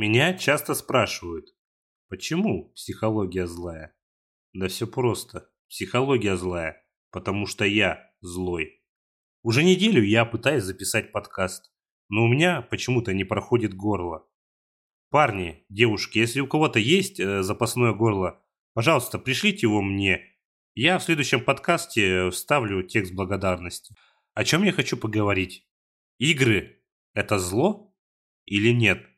Меня 0.00 0.32
часто 0.32 0.72
спрашивают, 0.72 1.54
почему 2.08 2.72
психология 2.74 3.46
злая? 3.46 3.94
Да 4.54 4.68
все 4.68 4.86
просто. 4.86 5.50
Психология 5.68 6.38
злая, 6.38 6.82
потому 7.10 7.44
что 7.44 7.66
я 7.66 8.10
злой. 8.22 8.82
Уже 9.42 9.62
неделю 9.62 10.02
я 10.02 10.24
пытаюсь 10.24 10.64
записать 10.64 11.12
подкаст, 11.12 11.70
но 12.08 12.24
у 12.24 12.28
меня 12.28 12.62
почему-то 12.62 13.12
не 13.12 13.24
проходит 13.24 13.74
горло. 13.74 14.26
Парни, 15.10 15.66
девушки, 15.68 16.16
если 16.16 16.40
у 16.40 16.46
кого-то 16.46 16.78
есть 16.78 17.20
э, 17.20 17.42
запасное 17.42 17.92
горло, 17.92 18.42
пожалуйста, 18.72 19.18
пришлите 19.18 19.66
его 19.66 19.82
мне. 19.82 20.22
Я 20.74 20.98
в 20.98 21.02
следующем 21.02 21.44
подкасте 21.44 22.30
вставлю 22.30 22.82
текст 22.84 23.12
благодарности. 23.12 23.94
О 24.32 24.44
чем 24.44 24.62
я 24.62 24.72
хочу 24.72 24.96
поговорить? 24.96 25.68
Игры– 26.16 26.82
это 27.12 27.38
зло 27.38 27.94
или 28.46 28.70
нет? 28.70 29.09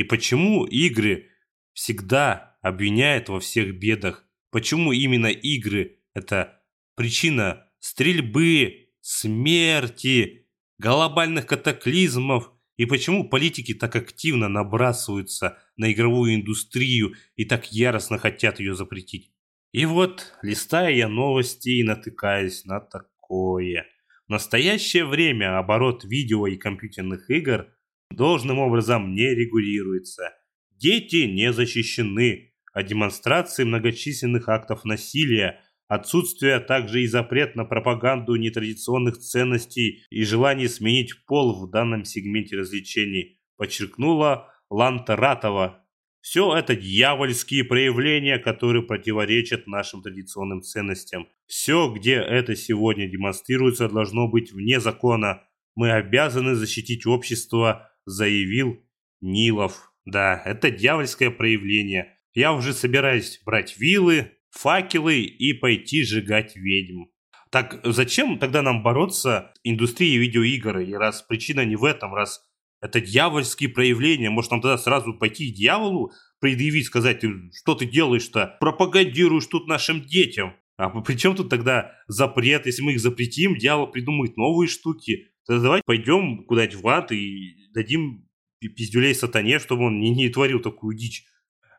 И 0.00 0.02
почему 0.02 0.64
игры 0.64 1.28
всегда 1.74 2.56
обвиняют 2.62 3.28
во 3.28 3.38
всех 3.38 3.78
бедах? 3.78 4.26
Почему 4.50 4.92
именно 4.92 5.26
игры– 5.26 5.98
это 6.14 6.62
причина 6.96 7.66
стрельбы, 7.80 8.88
смерти, 9.02 10.48
глобальных 10.78 11.44
катаклизмов? 11.44 12.50
И 12.78 12.86
почему 12.86 13.28
политики 13.28 13.74
так 13.74 13.94
активно 13.94 14.48
набрасываются 14.48 15.58
на 15.76 15.92
игровую 15.92 16.36
индустрию 16.36 17.12
и 17.36 17.44
так 17.44 17.70
яростно 17.70 18.16
хотят 18.16 18.58
ее 18.58 18.74
запретить? 18.74 19.30
И 19.72 19.84
вот, 19.84 20.32
листая 20.40 20.94
я 20.94 21.08
новости 21.08 21.68
и 21.68 21.82
натыкаюсь 21.82 22.64
на 22.64 22.80
такое. 22.80 23.86
В 24.26 24.30
настоящее 24.30 25.04
время 25.04 25.58
оборот 25.58 26.04
видео 26.04 26.46
и 26.46 26.56
компьютерных 26.56 27.28
игр– 27.28 27.68
должным 28.10 28.58
образом 28.58 29.14
не 29.14 29.34
регулируется. 29.34 30.34
Дети 30.76 31.24
не 31.24 31.52
защищены, 31.52 32.52
а 32.72 32.82
демонстрации 32.82 33.64
многочисленных 33.64 34.48
актов 34.48 34.84
насилия, 34.84 35.60
отсутствие, 35.88 36.54
а 36.54 36.60
также 36.60 37.02
и 37.02 37.06
запрет 37.06 37.56
на 37.56 37.64
пропаганду 37.64 38.36
нетрадиционных 38.36 39.18
ценностей 39.18 40.04
и 40.10 40.22
желание 40.24 40.68
сменить 40.68 41.24
пол 41.26 41.60
в 41.60 41.70
данном 41.70 42.04
сегменте 42.04 42.56
развлечений, 42.56 43.40
подчеркнула 43.56 44.52
Лантаратова. 44.70 45.84
Все 46.20 46.54
это 46.54 46.76
дьявольские 46.76 47.64
проявления, 47.64 48.38
которые 48.38 48.82
противоречат 48.82 49.66
нашим 49.66 50.02
традиционным 50.02 50.62
ценностям. 50.62 51.28
Все, 51.46 51.90
где 51.92 52.14
это 52.14 52.54
сегодня 52.54 53.08
демонстрируется, 53.08 53.88
должно 53.88 54.28
быть 54.28 54.52
вне 54.52 54.80
закона. 54.80 55.42
Мы 55.74 55.90
обязаны 55.90 56.54
защитить 56.54 57.06
общество 57.06 57.89
заявил 58.06 58.84
Нилов. 59.20 59.92
Да, 60.04 60.42
это 60.44 60.70
дьявольское 60.70 61.30
проявление. 61.30 62.16
Я 62.34 62.52
уже 62.52 62.72
собираюсь 62.72 63.40
брать 63.44 63.78
вилы, 63.78 64.32
факелы 64.50 65.20
и 65.20 65.52
пойти 65.52 66.04
сжигать 66.04 66.56
ведьм. 66.56 67.06
Так 67.50 67.80
зачем 67.84 68.38
тогда 68.38 68.62
нам 68.62 68.82
бороться 68.82 69.52
с 69.54 69.60
индустрией 69.64 70.18
видеоигр? 70.18 70.78
И 70.78 70.92
раз 70.94 71.22
причина 71.22 71.64
не 71.64 71.76
в 71.76 71.84
этом, 71.84 72.14
раз 72.14 72.40
это 72.80 73.00
дьявольские 73.00 73.68
проявления, 73.68 74.30
может 74.30 74.52
нам 74.52 74.62
тогда 74.62 74.78
сразу 74.78 75.12
пойти 75.14 75.52
к 75.52 75.54
дьяволу, 75.54 76.12
предъявить, 76.40 76.86
сказать, 76.86 77.22
что 77.54 77.74
ты 77.74 77.84
делаешь-то, 77.84 78.56
пропагандируешь 78.58 79.46
тут 79.46 79.66
нашим 79.66 80.00
детям. 80.00 80.54
А 80.78 80.88
при 81.02 81.14
чем 81.16 81.36
тут 81.36 81.50
тогда 81.50 81.92
запрет? 82.06 82.64
Если 82.64 82.82
мы 82.82 82.92
их 82.92 83.00
запретим, 83.00 83.56
дьявол 83.56 83.88
придумает 83.88 84.38
новые 84.38 84.66
штуки. 84.66 85.26
Тогда 85.46 85.62
давайте 85.62 85.82
пойдем 85.84 86.44
куда-нибудь 86.44 86.76
в 86.76 86.88
ад 86.88 87.12
и 87.12 87.59
дадим 87.72 88.28
пиздюлей 88.60 89.14
сатане, 89.14 89.58
чтобы 89.58 89.86
он 89.86 89.98
не, 89.98 90.10
не 90.10 90.28
творил 90.28 90.60
такую 90.60 90.96
дичь. 90.96 91.24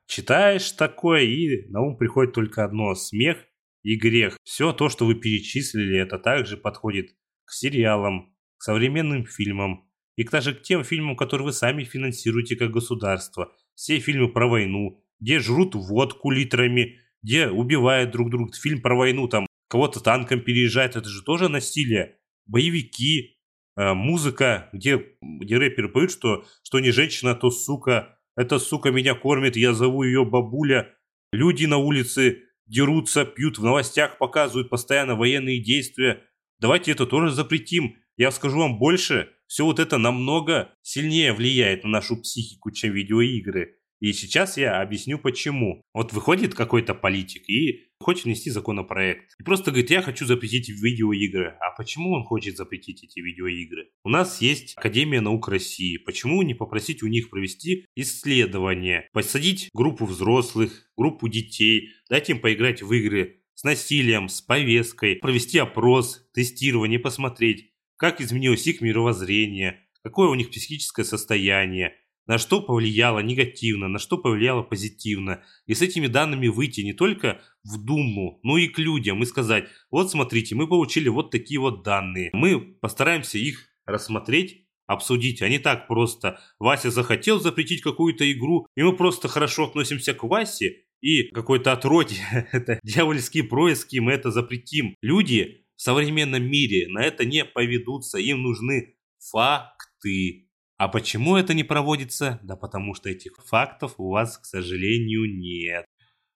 Читаешь 0.07 0.71
такое, 0.71 1.21
и 1.21 1.69
на 1.69 1.81
ум 1.81 1.97
приходит 1.97 2.33
только 2.33 2.65
одно– 2.65 2.95
смех 2.95 3.37
и 3.83 3.95
грех. 3.95 4.37
Все 4.43 4.73
то, 4.73 4.89
что 4.89 5.05
вы 5.05 5.15
перечислили, 5.15 5.97
это 5.97 6.17
также 6.17 6.57
подходит 6.57 7.11
к 7.45 7.51
сериалам, 7.51 8.35
к 8.57 8.63
современным 8.63 9.25
фильмам 9.25 9.87
и 10.15 10.23
даже 10.23 10.53
к 10.53 10.61
тем 10.61 10.83
фильмам, 10.83 11.15
которые 11.15 11.45
вы 11.45 11.53
сами 11.53 11.83
финансируете 11.83 12.55
как 12.55 12.71
государство. 12.71 13.53
Все 13.75 13.99
фильмы 13.99 14.31
про 14.31 14.47
войну, 14.47 15.03
где 15.19 15.39
жрут 15.39 15.75
водку 15.75 16.29
литрами, 16.29 16.99
где 17.23 17.47
убивают 17.47 18.11
друг 18.11 18.29
друга. 18.29 18.53
Фильм 18.53 18.81
про 18.81 18.95
войну, 18.95 19.27
там 19.27 19.47
кого-то 19.69 19.99
танком 19.99 20.41
переезжает, 20.41 20.95
это 20.95 21.07
же 21.07 21.23
тоже 21.23 21.47
насилие. 21.47 22.17
Боевики, 22.45 23.37
музыка, 23.77 24.69
где, 24.73 25.01
где 25.21 25.57
рэперы 25.57 25.89
поют, 25.89 26.11
что, 26.11 26.45
что 26.63 26.79
не 26.79 26.91
женщина, 26.91 27.35
то 27.35 27.51
сука, 27.51 28.17
эта 28.35 28.59
сука 28.59 28.91
меня 28.91 29.15
кормит, 29.15 29.55
я 29.55 29.73
зову 29.73 30.03
ее 30.03 30.25
бабуля. 30.25 30.93
Люди 31.31 31.65
на 31.65 31.77
улице 31.77 32.43
дерутся, 32.65 33.25
пьют, 33.25 33.57
в 33.57 33.63
новостях 33.63 34.17
показывают 34.17 34.69
постоянно 34.69 35.15
военные 35.15 35.61
действия. 35.61 36.23
Давайте 36.59 36.91
это 36.91 37.05
тоже 37.05 37.31
запретим. 37.31 37.97
Я 38.17 38.31
скажу 38.31 38.59
вам 38.59 38.77
больше, 38.77 39.29
все 39.47 39.65
вот 39.65 39.79
это 39.79 39.97
намного 39.97 40.73
сильнее 40.81 41.33
влияет 41.33 41.83
на 41.83 41.89
нашу 41.89 42.21
психику, 42.21 42.71
чем 42.71 42.93
видеоигры. 42.93 43.80
И 44.01 44.13
сейчас 44.13 44.57
я 44.57 44.81
объясню 44.81 45.19
почему. 45.19 45.81
Вот 45.93 46.11
выходит 46.11 46.55
какой-то 46.55 46.95
политик 46.95 47.47
и 47.47 47.85
хочет 47.99 48.25
внести 48.25 48.49
законопроект. 48.49 49.31
И 49.39 49.43
просто 49.43 49.69
говорит, 49.69 49.91
я 49.91 50.01
хочу 50.01 50.25
запретить 50.25 50.69
видеоигры. 50.69 51.55
А 51.61 51.69
почему 51.77 52.13
он 52.13 52.23
хочет 52.23 52.57
запретить 52.57 53.03
эти 53.03 53.19
видеоигры? 53.19 53.89
У 54.03 54.09
нас 54.09 54.41
есть 54.41 54.73
Академия 54.75 55.21
наук 55.21 55.47
России. 55.47 55.97
Почему 55.97 56.41
не 56.41 56.55
попросить 56.55 57.03
у 57.03 57.07
них 57.07 57.29
провести 57.29 57.85
исследование? 57.95 59.07
Посадить 59.13 59.69
группу 59.71 60.05
взрослых, 60.05 60.91
группу 60.97 61.27
детей, 61.29 61.89
дать 62.09 62.29
им 62.31 62.39
поиграть 62.39 62.81
в 62.81 62.91
игры 62.91 63.43
с 63.53 63.63
насилием, 63.63 64.29
с 64.29 64.41
повесткой, 64.41 65.17
провести 65.17 65.59
опрос, 65.59 66.27
тестирование, 66.33 66.97
посмотреть, 66.97 67.71
как 67.97 68.19
изменилось 68.19 68.65
их 68.65 68.81
мировоззрение, 68.81 69.79
какое 70.03 70.29
у 70.29 70.33
них 70.33 70.49
психическое 70.49 71.03
состояние, 71.03 71.93
на 72.31 72.37
что 72.37 72.61
повлияло 72.61 73.19
негативно, 73.19 73.89
на 73.89 73.99
что 73.99 74.17
повлияло 74.17 74.63
позитивно. 74.63 75.43
И 75.65 75.73
с 75.73 75.81
этими 75.81 76.07
данными 76.07 76.47
выйти 76.47 76.79
не 76.79 76.93
только 76.93 77.41
в 77.65 77.77
Думу, 77.83 78.39
но 78.41 78.57
и 78.57 78.69
к 78.69 78.79
людям 78.79 79.21
и 79.21 79.25
сказать, 79.25 79.65
вот 79.89 80.11
смотрите, 80.11 80.55
мы 80.55 80.65
получили 80.65 81.09
вот 81.09 81.29
такие 81.29 81.59
вот 81.59 81.83
данные. 81.83 82.29
Мы 82.31 82.57
постараемся 82.61 83.37
их 83.37 83.67
рассмотреть, 83.85 84.65
обсудить, 84.87 85.41
а 85.41 85.49
не 85.49 85.59
так 85.59 85.89
просто. 85.89 86.39
Вася 86.57 86.89
захотел 86.89 87.41
запретить 87.41 87.81
какую-то 87.81 88.31
игру, 88.31 88.65
и 88.77 88.81
мы 88.81 88.95
просто 88.95 89.27
хорошо 89.27 89.65
относимся 89.65 90.13
к 90.13 90.23
Васе, 90.23 90.85
и 91.01 91.23
какой-то 91.33 91.73
отродье, 91.73 92.47
это 92.53 92.79
дьявольские 92.81 93.43
происки, 93.43 93.97
мы 93.97 94.13
это 94.13 94.31
запретим. 94.31 94.95
Люди 95.01 95.65
в 95.75 95.81
современном 95.81 96.43
мире 96.43 96.87
на 96.87 97.03
это 97.03 97.25
не 97.25 97.43
поведутся, 97.43 98.19
им 98.19 98.41
нужны 98.41 98.95
факты. 99.19 100.47
А 100.81 100.87
почему 100.87 101.35
это 101.35 101.53
не 101.53 101.63
проводится? 101.63 102.39
Да 102.41 102.55
потому 102.55 102.95
что 102.95 103.07
этих 103.07 103.33
фактов 103.45 103.93
у 103.99 104.09
вас, 104.09 104.39
к 104.39 104.45
сожалению, 104.45 105.31
нет. 105.31 105.85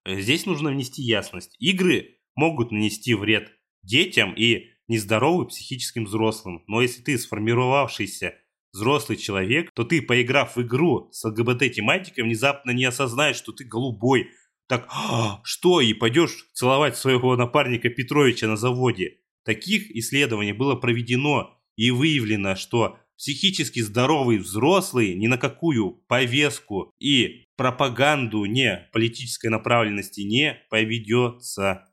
Здесь 0.07 0.45
нужно 0.45 0.69
внести 0.69 1.01
ясность. 1.01 1.55
Игры 1.57 2.19
могут 2.35 2.69
нанести 2.69 3.15
вред 3.15 3.49
детям 3.81 4.35
и 4.37 4.67
нездоровым 4.87 5.47
психическим 5.47 6.05
взрослым. 6.05 6.63
Но 6.67 6.83
если 6.83 7.01
ты 7.01 7.17
сформировавшийся 7.17 8.35
взрослый 8.71 9.17
человек, 9.17 9.71
то 9.73 9.83
ты, 9.83 9.99
поиграв 10.03 10.55
в 10.55 10.61
игру 10.61 11.09
с 11.11 11.27
ЛГБТ-тематикой, 11.27 12.23
внезапно 12.23 12.69
не 12.69 12.85
осознаешь, 12.85 13.37
что 13.37 13.51
ты 13.51 13.63
голубой. 13.63 14.29
Так, 14.67 14.87
а, 14.91 15.41
что, 15.43 15.81
и 15.81 15.95
пойдешь 15.95 16.45
целовать 16.53 16.97
своего 16.97 17.35
напарника 17.35 17.89
Петровича 17.89 18.45
на 18.45 18.57
заводе? 18.57 19.21
Таких 19.43 19.89
исследований 19.89 20.53
было 20.53 20.75
проведено 20.75 21.59
и 21.75 21.89
выявлено, 21.89 22.55
что 22.55 22.99
психически 23.17 23.79
здоровый 23.79 24.37
взрослый 24.37 25.15
ни 25.15 25.27
на 25.27 25.37
какую 25.37 26.03
повестку 26.07 26.91
и 26.99 27.45
пропаганду 27.57 28.45
не 28.45 28.89
политической 28.91 29.47
направленности 29.47 30.21
не 30.21 30.57
поведется. 30.69 31.85